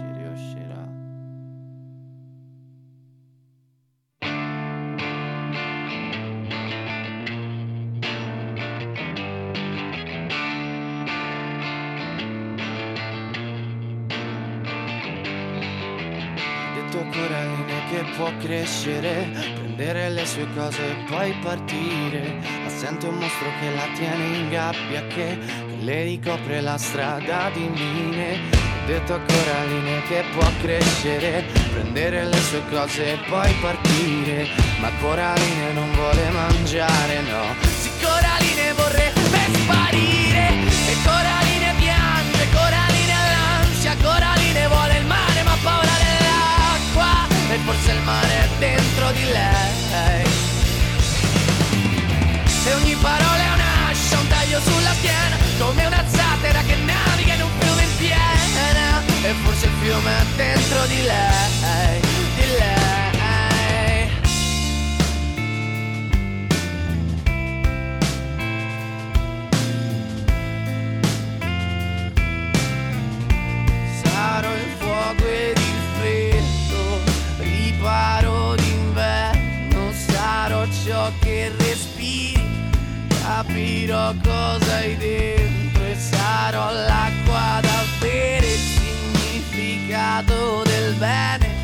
può 18.17 18.31
crescere, 18.39 19.29
prendere 19.55 20.11
le 20.11 20.27
sue 20.27 20.47
cose 20.55 20.83
e 20.83 20.95
poi 21.09 21.33
partire. 21.43 22.41
Ma 22.63 22.69
sente 22.69 23.07
un 23.07 23.17
mostro 23.17 23.49
che 23.61 23.71
la 23.75 23.87
tiene 23.95 24.37
in 24.37 24.49
gabbia, 24.51 25.07
che, 25.07 25.39
che 25.39 25.77
le 25.81 26.03
ricopre 26.05 26.61
la 26.61 26.79
strada 26.79 27.51
di 27.53 27.69
mine. 27.69 28.41
Ho 28.53 28.87
detto 28.87 29.15
a 29.15 29.21
Coraline 29.21 30.03
che 30.09 30.25
può 30.33 30.47
crescere, 30.61 31.45
prendere 31.73 32.27
le 32.27 32.39
sue 32.39 32.63
cose 32.71 33.13
e 33.13 33.19
poi 33.29 33.53
partire. 33.61 34.47
Ma 34.79 34.91
Coraline 35.01 35.73
non 35.73 35.91
vuole 35.93 36.31
mangiare, 36.31 37.21
no. 37.23 37.55
Sì, 37.79 37.91
Coraline 38.01 38.73
vorrebbe 38.75 39.39
sparire. 39.53 40.49
E 40.87 40.97
Coraline 41.03 41.44
forse 47.65 47.93
il 47.93 48.01
mare 48.03 48.29
è 48.29 48.49
dentro 48.59 49.11
di 49.13 49.25
lei. 49.25 50.25
E 52.67 52.75
ogni 52.75 52.95
parola 53.01 53.43
è 53.43 53.53
un'ascia, 53.53 54.19
un 54.19 54.27
taglio 54.29 54.61
sulla 54.61 54.93
schiena, 54.95 55.37
come 55.59 55.87
una 55.87 56.05
zattera 56.07 56.61
che 56.63 56.77
naviga 56.77 57.35
in 57.35 57.43
un 57.43 57.51
fiume 57.59 57.83
in 57.83 57.97
piena. 57.97 59.03
E 59.23 59.35
forse 59.43 59.67
il 59.67 59.73
fiume 59.81 60.11
è 60.11 60.25
dentro 60.37 60.87
di 60.87 61.03
lei. 61.03 62.14
Capirò 83.55 84.13
cosa 84.21 84.79
hai 84.79 84.97
dentro 84.97 85.85
e 85.85 85.95
sarò 85.95 86.73
l'acqua 86.73 87.61
da 87.61 87.85
bere, 88.01 88.47
il 88.47 88.59
significato 88.59 90.65
del 90.65 90.95
bene, 90.95 91.55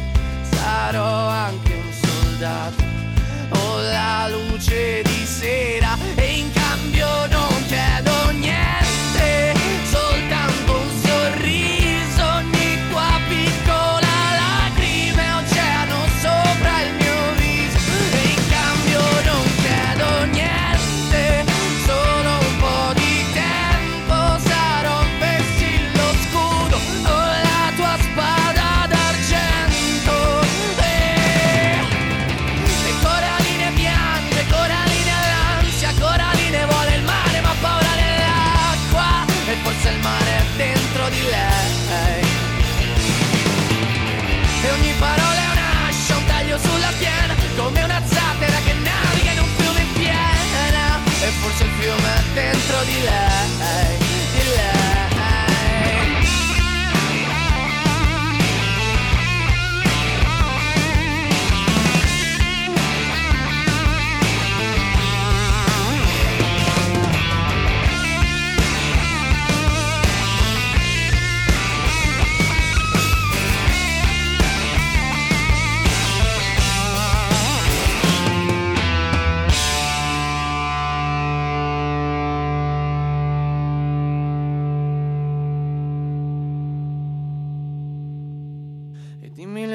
sarò 0.53 1.26
anche 1.26 1.72
un 1.72 1.93
soldato. 1.93 2.84
O 3.51 3.80
la 3.80 4.28
luce 4.28 5.03
di 5.03 5.26
sera 5.26 5.80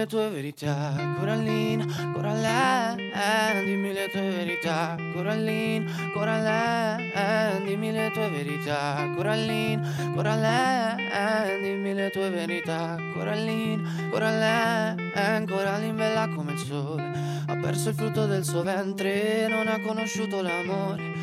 le 0.06 0.08
tue 0.08 0.30
verità, 0.30 1.16
Coraline, 1.18 1.84
Coraline, 2.14 3.64
dimmi 3.66 3.92
le 3.92 4.08
tue 4.12 4.22
verità, 4.22 4.96
Coraline, 5.14 5.92
Coraline, 6.14 7.62
dimmi 7.66 7.92
le 7.92 8.12
tue 8.12 8.30
verità, 8.30 9.12
Coraline, 9.16 10.14
Coraline, 10.14 11.60
dimmi 11.60 11.94
le 11.96 12.12
tue 12.12 12.30
verità, 12.30 12.98
Coraline, 13.14 14.10
Coraline, 14.12 15.46
Coraline 15.48 15.94
bella 15.94 16.30
come 16.36 16.52
il 16.52 16.60
sole, 16.60 17.12
ha 17.48 17.56
perso 17.56 17.90
il 17.90 17.96
frutto 17.96 18.28
del 18.28 18.46
suo 18.46 18.62
ventre, 18.62 19.48
non 19.48 19.68
ha 19.68 19.80
conosciuto 19.82 20.40
l'amore, 20.44 21.14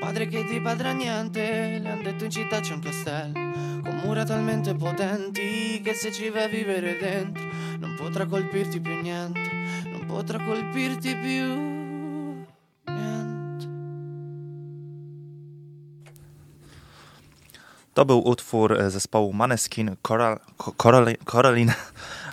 padre 0.00 0.26
che 0.26 0.42
di 0.44 0.60
padre 0.60 0.88
ha 0.88 0.92
niente, 0.92 1.78
le 1.80 1.88
han 1.88 2.02
detto 2.02 2.24
in 2.24 2.30
città 2.30 2.58
c'è 2.58 2.72
un 2.72 2.80
castello, 2.80 3.80
con 3.82 4.00
mura 4.02 4.24
talmente 4.24 4.74
potenti 4.74 5.80
che 5.80 5.94
se 5.94 6.10
ci 6.10 6.28
vai 6.28 6.42
a 6.42 6.48
vivere 6.48 6.98
dentro 6.98 7.61
potrà 8.12 8.26
colpirti 8.26 8.78
più 8.78 9.00
niente, 9.00 9.40
non 9.90 10.04
potrà 10.06 10.38
colpirti 10.44 11.16
più 11.16 11.46
niente. 12.86 13.66
To 17.94 18.04
był 18.04 18.18
utwór 18.28 18.72
e, 18.80 18.90
zespołu 18.90 19.32
Maneskin, 19.32 19.96
Coral, 20.02 20.38
Co- 20.58 20.72
Corali- 20.72 21.16
Coraline. 21.24 21.74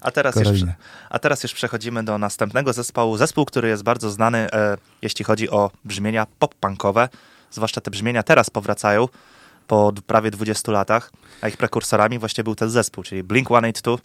A 0.01 0.11
teraz, 0.11 0.35
już, 0.35 0.43
Coralina. 0.43 0.73
a 1.09 1.19
teraz 1.19 1.43
już 1.43 1.53
przechodzimy 1.53 2.03
do 2.03 2.17
następnego 2.17 2.73
zespołu. 2.73 3.17
Zespół, 3.17 3.45
który 3.45 3.67
jest 3.69 3.83
bardzo 3.83 4.09
znany, 4.09 4.51
e, 4.51 4.77
jeśli 5.01 5.25
chodzi 5.25 5.49
o 5.49 5.71
brzmienia 5.85 6.27
pop-punkowe. 6.39 7.09
Zwłaszcza 7.51 7.81
te 7.81 7.91
brzmienia 7.91 8.23
teraz 8.23 8.49
powracają 8.49 9.07
po 9.67 9.93
prawie 10.07 10.31
20 10.31 10.71
latach, 10.71 11.11
a 11.41 11.47
ich 11.47 11.57
prekursorami 11.57 12.19
właśnie 12.19 12.43
był 12.43 12.55
ten 12.55 12.69
zespół, 12.69 13.03
czyli 13.03 13.23
Blink-182. 13.23 13.97
E, 13.97 13.99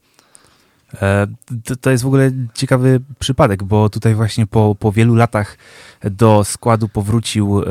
To, 1.64 1.76
to 1.76 1.90
jest 1.90 2.04
w 2.04 2.06
ogóle 2.06 2.30
ciekawy 2.54 3.00
przypadek, 3.18 3.62
bo 3.62 3.88
tutaj 3.88 4.14
właśnie 4.14 4.46
po, 4.46 4.74
po 4.74 4.92
wielu 4.92 5.14
latach 5.14 5.58
do 6.02 6.44
składu 6.44 6.88
powrócił 6.88 7.62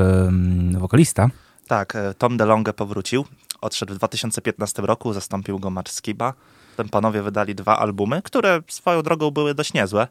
wokalista. 0.78 1.30
Tak, 1.68 1.96
e, 1.96 2.14
Tom 2.14 2.38
DeLonge 2.38 2.74
powrócił. 2.74 3.26
Odszedł 3.62 3.94
w 3.94 3.98
2015 3.98 4.82
roku, 4.82 5.14
zastąpił 5.14 5.60
go 5.60 5.70
Matt 5.70 5.90
Skiba. 5.90 6.34
Ten 6.78 6.90
panowie 6.90 7.22
wydali 7.22 7.56
dwa 7.56 7.80
albumy, 7.80 8.22
które 8.22 8.62
swoją 8.68 9.02
drogą 9.02 9.32
były 9.32 9.54
dość 9.56 9.74
niezłe, 9.74 10.08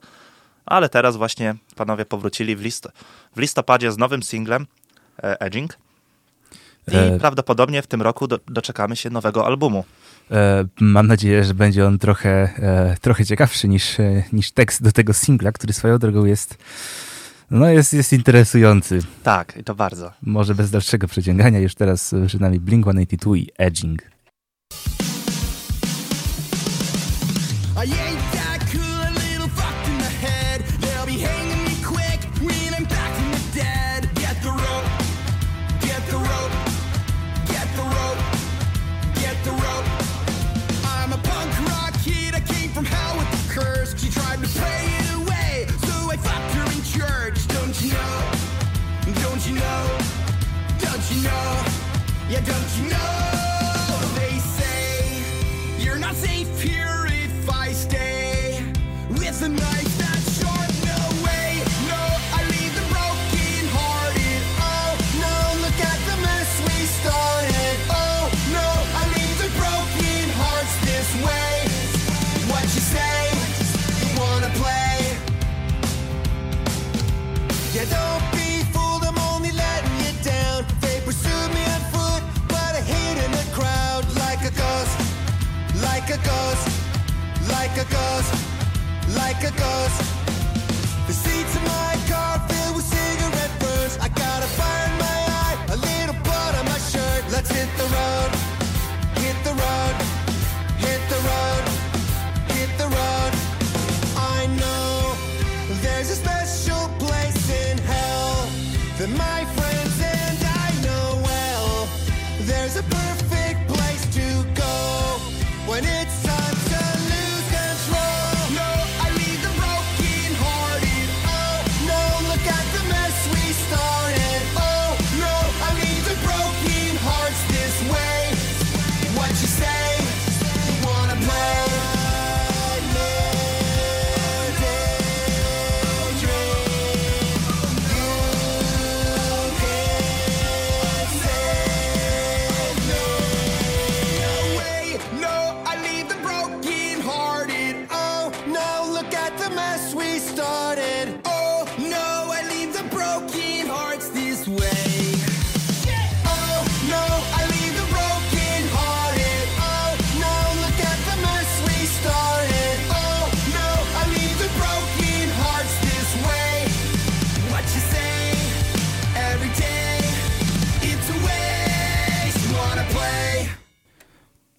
ale 0.66 0.88
teraz 0.88 1.16
właśnie 1.16 1.54
panowie 1.76 2.04
powrócili 2.04 2.56
w, 2.56 2.60
list 2.60 2.88
w 3.36 3.40
listopadzie 3.40 3.92
z 3.92 3.98
nowym 3.98 4.22
singlem 4.22 4.66
e, 5.22 5.40
Edging. 5.40 5.78
I 6.88 6.96
E. 6.96 7.18
prawdopodobnie 7.18 7.82
w 7.82 7.86
tym 7.86 8.02
roku 8.02 8.28
do 8.28 8.38
doczekamy 8.48 8.96
się 8.96 9.10
nowego 9.10 9.46
albumu. 9.46 9.84
E, 10.32 10.64
Mam 10.80 11.06
nadzieję, 11.06 11.44
że 11.44 11.54
będzie 11.54 11.86
on 11.86 11.98
trochę, 11.98 12.30
e, 12.58 12.96
trochę 13.00 13.24
ciekawszy 13.24 13.68
niż, 13.68 14.00
e, 14.00 14.22
niż 14.32 14.52
tekst 14.52 14.82
do 14.82 14.92
tego 14.92 15.12
singla, 15.12 15.52
który 15.52 15.72
swoją 15.72 15.98
drogą 15.98 16.24
jest, 16.24 16.58
no 17.50 17.68
jest, 17.68 17.92
jest 17.92 18.12
interesujący. 18.12 19.00
Tak, 19.22 19.56
i 19.56 19.64
to 19.64 19.74
bardzo. 19.74 20.12
Może 20.22 20.54
bez 20.54 20.70
dalszego 20.70 21.08
przeciągania, 21.08 21.58
już 21.58 21.74
teraz 21.74 22.14
przed 22.26 22.40
nami 22.40 22.60
Blink-182 22.60 23.36
i 23.36 23.48
Edging. 23.58 24.02
I 27.76 27.88
ain't 27.88 28.21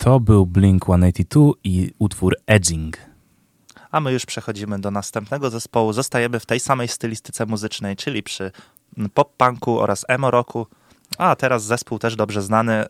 To 0.04 0.20
był 0.20 0.46
Blink-182 0.46 1.52
i 1.64 1.92
utwór 2.00 2.36
Edging. 2.48 2.98
A 3.92 4.00
my 4.00 4.14
już 4.14 4.26
przechodzimy 4.26 4.80
do 4.80 4.92
następnego 4.92 5.50
zespołu. 5.50 5.94
Zostajemy 5.94 6.40
w 6.40 6.46
tej 6.46 6.60
samej 6.60 6.88
stylistyce 6.88 7.46
muzycznej, 7.46 7.96
czyli 7.96 8.24
przy 8.24 8.52
mm, 8.98 9.10
pop-punku 9.10 9.80
oraz 9.80 10.06
emo-rocku. 10.08 10.68
A 11.18 11.36
teraz 11.36 11.64
zespół 11.64 12.00
też 12.00 12.16
dobrze 12.16 12.42
znany, 12.42 12.74
e, 12.74 12.88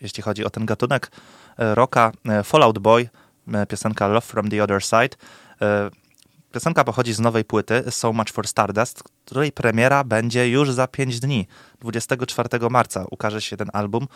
jeśli 0.00 0.22
chodzi 0.22 0.44
o 0.44 0.50
ten 0.50 0.66
gatunek 0.66 1.10
e, 1.58 1.74
rocka, 1.74 2.12
e, 2.28 2.44
Fallout 2.44 2.78
Boy, 2.78 3.08
piosenka 3.68 4.08
Love 4.08 4.26
from 4.26 4.48
the 4.50 4.64
Other 4.64 4.82
Side. 4.82 5.16
Piosenka 6.52 6.84
pochodzi 6.84 7.12
z 7.12 7.20
nowej 7.20 7.44
płyty 7.44 7.84
So 7.90 8.12
Much 8.12 8.32
for 8.32 8.48
Stardust, 8.48 9.02
której 9.24 9.52
premiera 9.52 10.04
będzie 10.04 10.48
już 10.48 10.72
za 10.72 10.86
5 10.86 11.20
dni. 11.20 11.46
24 11.80 12.48
marca 12.70 13.04
ukaże 13.10 13.40
się 13.40 13.56
ten 13.56 13.70
album. 13.72 14.06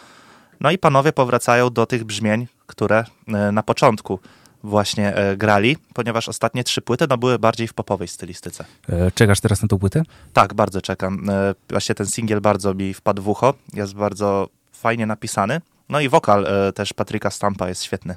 No 0.63 0.71
i 0.71 0.79
panowie 0.79 1.13
powracają 1.13 1.71
do 1.71 1.87
tych 1.87 2.05
brzmień, 2.05 2.47
które 2.67 3.05
e, 3.29 3.53
na 3.53 3.63
początku 3.63 4.19
właśnie 4.63 5.15
e, 5.15 5.37
grali, 5.37 5.77
ponieważ 5.95 6.29
ostatnie 6.29 6.65
trzy 6.65 6.83
płyty 6.83 7.07
no, 7.11 7.19
były 7.19 7.39
bardziej 7.39 7.69
w 7.69 7.75
popowej 7.75 8.09
stylistyce. 8.09 8.65
E, 8.89 9.11
Czekasz 9.11 9.41
teraz 9.41 9.63
na 9.63 9.69
tą 9.69 9.79
płytę? 9.79 10.03
Tak, 10.33 10.55
bardzo 10.55 10.83
czekam. 10.83 11.27
Właśnie 11.71 11.95
ten 11.95 12.07
singiel 12.07 12.41
bardzo 12.41 12.75
mi 12.75 12.95
wpadł 12.95 13.23
w 13.23 13.29
ucho. 13.29 13.55
Jest 13.75 13.95
bardzo 13.95 14.49
fajnie 14.73 15.07
napisany. 15.07 15.61
No 15.93 16.01
i 16.01 16.09
wokal 16.09 16.47
e, 16.47 16.73
też 16.73 16.93
Patryka 16.93 17.31
Stampa 17.31 17.69
jest 17.69 17.83
świetny. 17.83 18.17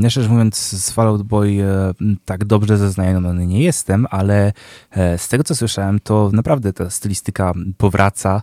Ja 0.00 0.10
szczerze 0.10 0.28
mówiąc 0.28 0.56
z 0.58 0.90
Fallout 0.90 1.22
Boy 1.22 1.48
e, 1.62 1.92
tak 2.24 2.44
dobrze 2.44 2.78
zaznajomiony 2.78 3.46
nie 3.46 3.62
jestem, 3.62 4.06
ale 4.10 4.52
e, 4.90 5.18
z 5.18 5.28
tego 5.28 5.44
co 5.44 5.54
słyszałem, 5.54 6.00
to 6.00 6.30
naprawdę 6.32 6.72
ta 6.72 6.90
stylistyka 6.90 7.52
powraca 7.78 8.42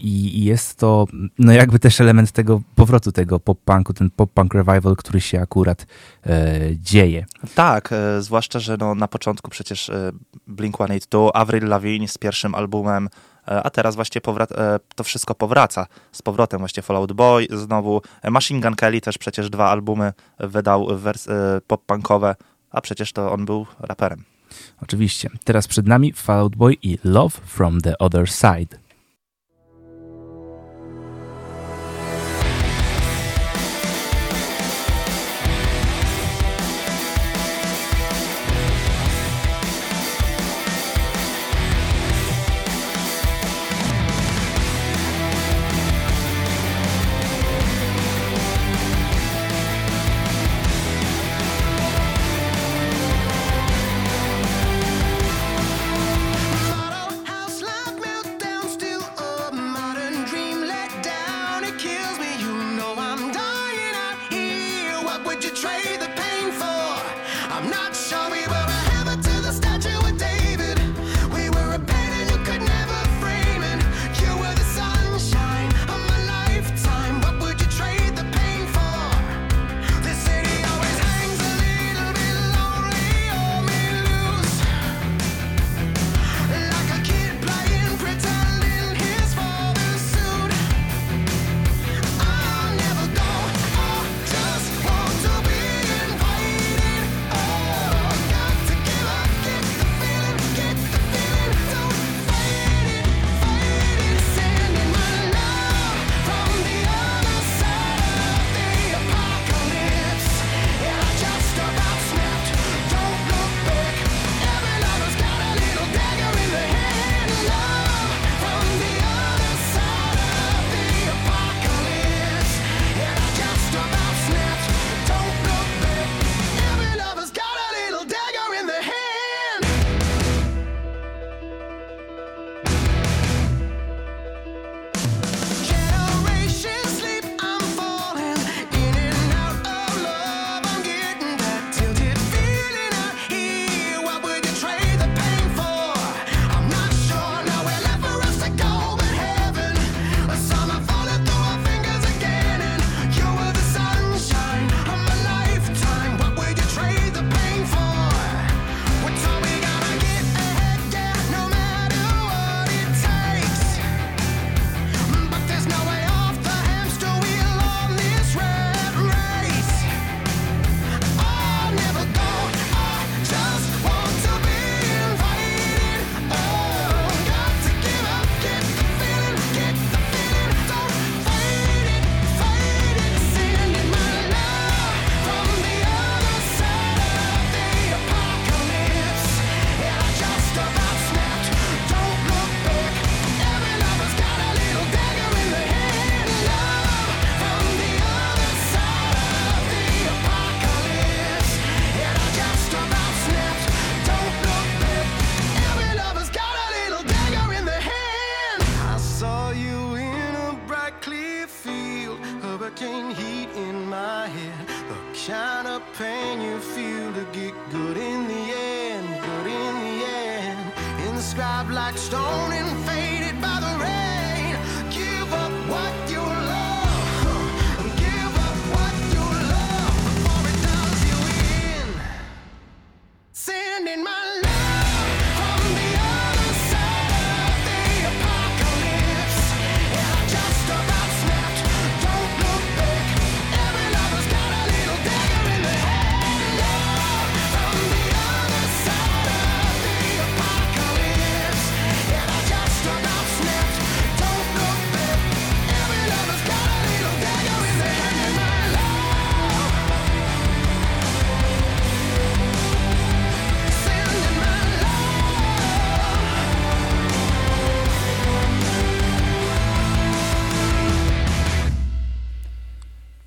i 0.00 0.44
jest 0.44 0.78
to 0.78 1.06
no 1.38 1.52
jakby 1.52 1.78
też 1.78 2.00
element 2.00 2.32
tego 2.32 2.62
powrotu 2.74 3.12
tego 3.12 3.40
pop-punku, 3.40 3.92
ten 3.92 4.10
pop-punk 4.10 4.54
revival, 4.54 4.96
który 4.96 5.20
się 5.20 5.40
akurat 5.40 5.86
dzieje. 6.76 7.26
Tak, 7.54 7.90
zwłaszcza, 8.20 8.58
że 8.58 8.76
no, 8.76 8.94
na 8.94 9.08
początku 9.08 9.50
przecież 9.50 9.90
Blink-182, 10.48 11.30
Avril 11.34 11.68
Lavigne 11.68 12.08
z 12.08 12.18
pierwszym 12.18 12.54
albumem 12.54 13.08
E, 13.48 13.62
a 13.62 13.70
teraz 13.70 13.94
właśnie 13.94 14.20
e, 14.26 14.78
to 14.94 15.04
wszystko 15.04 15.34
powraca. 15.34 15.86
Z 16.12 16.22
powrotem 16.22 16.58
właśnie 16.58 16.82
Fallout 16.82 17.12
Boy, 17.12 17.46
znowu 17.50 18.02
Machine 18.30 18.60
Gun 18.60 18.74
Kelly 18.74 19.00
też 19.00 19.18
przecież 19.18 19.50
dwa 19.50 19.70
albumy 19.70 20.12
wydał 20.38 20.88
e, 20.90 21.60
pop-punkowe, 21.66 22.34
a 22.70 22.80
przecież 22.80 23.12
to 23.12 23.32
on 23.32 23.44
był 23.44 23.66
raperem. 23.80 24.24
Oczywiście. 24.82 25.30
Teraz 25.44 25.68
przed 25.68 25.86
nami 25.86 26.12
Fallout 26.12 26.56
Boy 26.56 26.76
i 26.82 26.98
Love 27.04 27.40
from 27.46 27.80
the 27.80 27.98
Other 27.98 28.30
Side. 28.30 28.81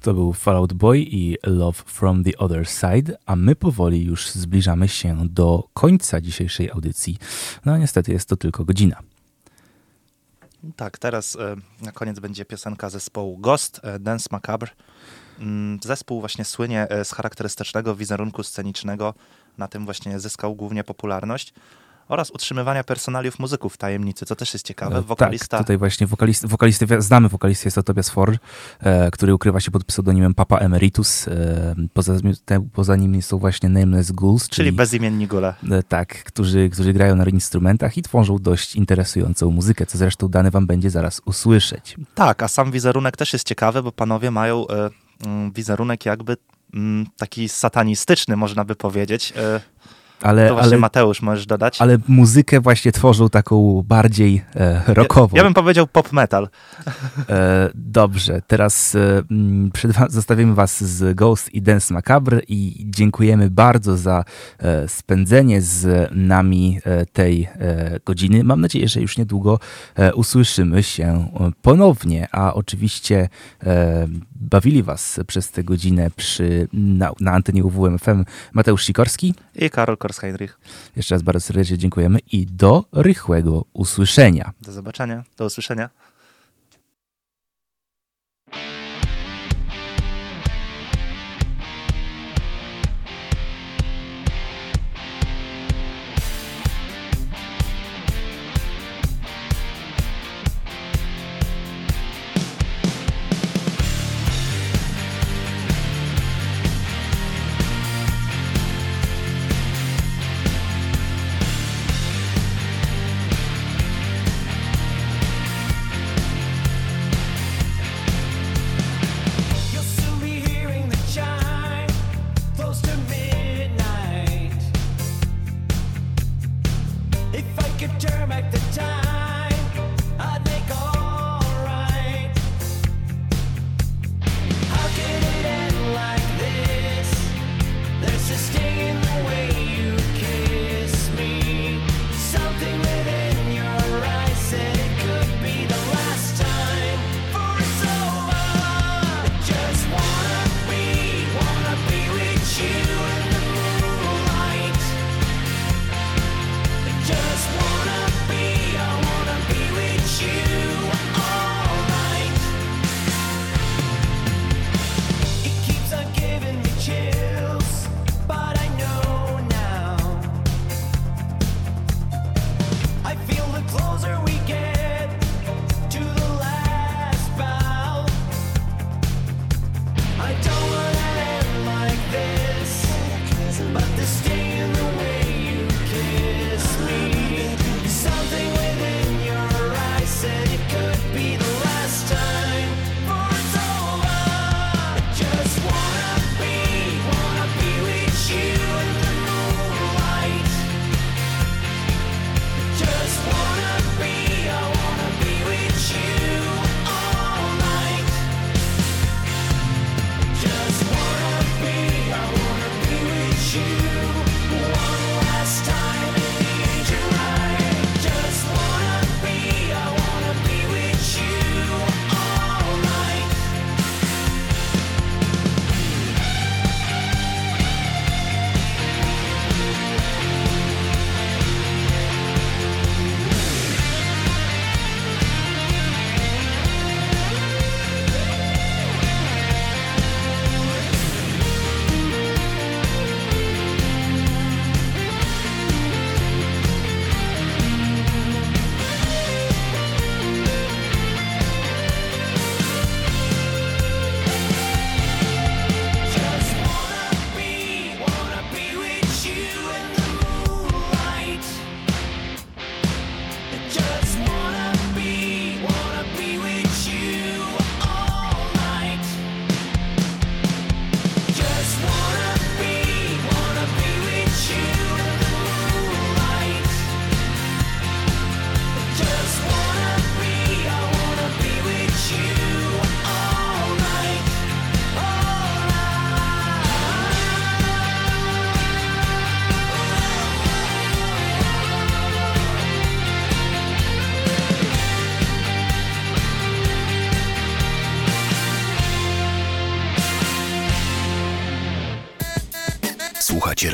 To 0.06 0.14
był 0.14 0.34
Fallout 0.34 0.74
Boy 0.74 1.00
i 1.00 1.38
Love 1.44 1.84
from 1.86 2.24
the 2.24 2.38
Other 2.38 2.68
Side, 2.68 3.18
a 3.26 3.36
my 3.36 3.56
powoli 3.56 4.04
już 4.04 4.30
zbliżamy 4.30 4.88
się 4.88 5.28
do 5.30 5.70
końca 5.74 6.22
dzisiejszej 6.22 6.72
audycji. 6.72 7.18
No 7.66 7.78
niestety 7.78 8.12
jest 8.12 8.30
to 8.30 8.38
tylko 8.38 8.66
godzina. 8.66 9.00
Tak, 10.76 10.98
teraz 10.98 11.36
e, 11.36 11.56
na 11.82 11.92
koniec 11.92 12.20
będzie 12.20 12.46
piosenka 12.46 12.90
zespołu 12.90 13.38
Ghost, 13.38 13.82
e, 13.84 14.00
Dance 14.00 14.30
Macabre. 14.32 14.70
Mm, 15.40 15.80
zespół 15.84 16.20
właśnie 16.20 16.46
słynie 16.46 16.90
e, 16.90 17.06
z 17.06 17.12
charakterystycznego 17.12 17.96
wizerunku 17.96 18.44
scenicznego, 18.44 19.14
na 19.58 19.68
tym 19.68 19.86
właśnie 19.86 20.20
zyskał 20.20 20.56
głównie 20.56 20.84
popularność 20.84 21.54
oraz 22.08 22.32
utrzymywania 22.32 22.84
personaliów 22.84 23.40
muzyków 23.40 23.74
w 23.74 23.78
tajemnicy, 23.78 24.26
co 24.26 24.36
też 24.36 24.54
jest 24.54 24.66
ciekawe. 24.66 24.98
E, 24.98 25.02
Wokalista, 25.02 25.58
Tak, 25.58 25.60
tutaj 25.66 25.78
właśnie 25.78 26.08
wokalist, 26.08 26.46
wokalistę, 26.46 26.86
wi- 26.86 27.02
znamy 27.02 27.30
wokalistę, 27.30 27.68
jest 27.68 27.76
to 27.76 27.84
Tobias 27.84 28.10
Forge, 28.10 28.38
e, 28.80 29.12
który 29.12 29.34
ukrywa 29.34 29.60
się 29.60 29.72
pod 29.72 29.84
pseudonimem 29.84 30.34
Papa 30.34 30.58
Emeritus. 30.58 31.28
E, 31.28 31.76
poza, 31.94 32.14
te, 32.46 32.68
poza 32.74 32.96
nim 32.96 33.22
są 33.22 33.38
właśnie 33.38 33.70
Nameless 33.70 34.12
Ghouls, 34.12 34.50
czyli 34.50 34.56
czyli, 34.56 34.72
bezimienni 34.78 35.28
gule. 35.28 35.54
e, 35.72 35.84
tak, 35.84 36.24
którzy, 36.24 36.70
którzy 36.70 36.94
grają 36.94 37.16
na 37.16 37.26
instrumentach 37.26 37.98
i 37.98 38.02
tworzą 38.02 38.38
dość 38.40 38.76
interesującą 38.76 39.52
muzykę, 39.52 39.86
co 39.86 39.98
zresztą 39.98 40.28
dane 40.28 40.52
wam 40.52 40.68
będzie 40.68 40.90
zaraz 40.90 41.22
usłyszeć. 41.26 41.96
Tak, 42.16 42.44
a 42.44 42.48
sam 42.48 42.72
wizerunek 42.72 43.18
też 43.18 43.34
jest 43.34 43.48
ciekawy, 43.48 43.84
bo 43.84 43.92
panowie 43.92 44.32
mają 44.32 44.68
e, 44.68 44.90
mm, 45.26 45.52
wizerunek 45.52 46.06
jakby 46.06 46.38
mm, 46.74 47.06
taki 47.18 47.50
satanistyczny, 47.50 48.36
można 48.38 48.66
by 48.66 48.76
powiedzieć. 48.76 49.34
Ale, 50.26 50.48
to 50.48 50.54
właśnie 50.54 50.72
ale, 50.72 50.78
Mateusz 50.78 51.22
możesz 51.22 51.46
dodać. 51.46 51.82
ale 51.82 51.98
muzykę 52.08 52.60
właśnie 52.60 52.92
tworzą 52.92 53.30
taką 53.30 53.84
bardziej 53.86 54.42
e, 54.56 54.94
rockową. 54.94 55.36
Ja, 55.36 55.38
ja 55.38 55.44
bym 55.44 55.54
powiedział 55.54 55.88
pop 55.88 56.12
metal. 56.12 56.50
E, 57.30 57.70
dobrze, 57.76 58.42
teraz 58.48 58.96
e, 58.96 59.24
mm, 59.32 59.72
przed 59.72 59.92
zostawimy 60.10 60.56
Was 60.56 60.84
z 60.84 61.16
Ghost 61.16 61.54
i 61.54 61.62
Dance 61.62 61.94
Macabre 61.94 62.42
i 62.48 62.86
dziękujemy 62.90 63.50
bardzo 63.50 63.98
za 63.98 64.24
e, 64.60 64.88
spędzenie 64.88 65.62
z 65.62 66.10
nami 66.12 66.80
e, 66.86 67.06
tej 67.06 67.44
e, 67.44 68.00
godziny. 68.06 68.44
Mam 68.44 68.62
nadzieję, 68.62 68.88
że 68.88 69.02
już 69.02 69.18
niedługo 69.18 69.60
e, 69.96 70.14
usłyszymy 70.14 70.84
się 70.84 71.28
ponownie, 71.62 72.28
a 72.32 72.54
oczywiście 72.54 73.30
bawili 74.36 74.84
Was 74.84 75.20
przez 75.28 75.52
tę 75.52 75.64
godzinę 75.64 76.12
przy, 76.16 76.68
na, 76.74 77.12
na 77.20 77.32
antenie 77.32 77.64
UWMFM 77.64 78.26
Mateusz 78.54 78.84
Sikorski. 78.86 79.34
I 79.56 79.70
Karol 79.70 79.98
Korsheinrich. 79.98 80.60
Jeszcze 80.96 81.16
raz 81.16 81.22
bardzo 81.22 81.42
serdecznie 81.42 81.78
dziękujemy 81.78 82.20
i 82.32 82.46
do 82.46 82.86
rychłego 82.92 83.66
usłyszenia. 83.74 84.54
Do 84.62 84.72
zobaczenia, 84.72 85.24
do 85.38 85.46
usłyszenia. 85.46 85.90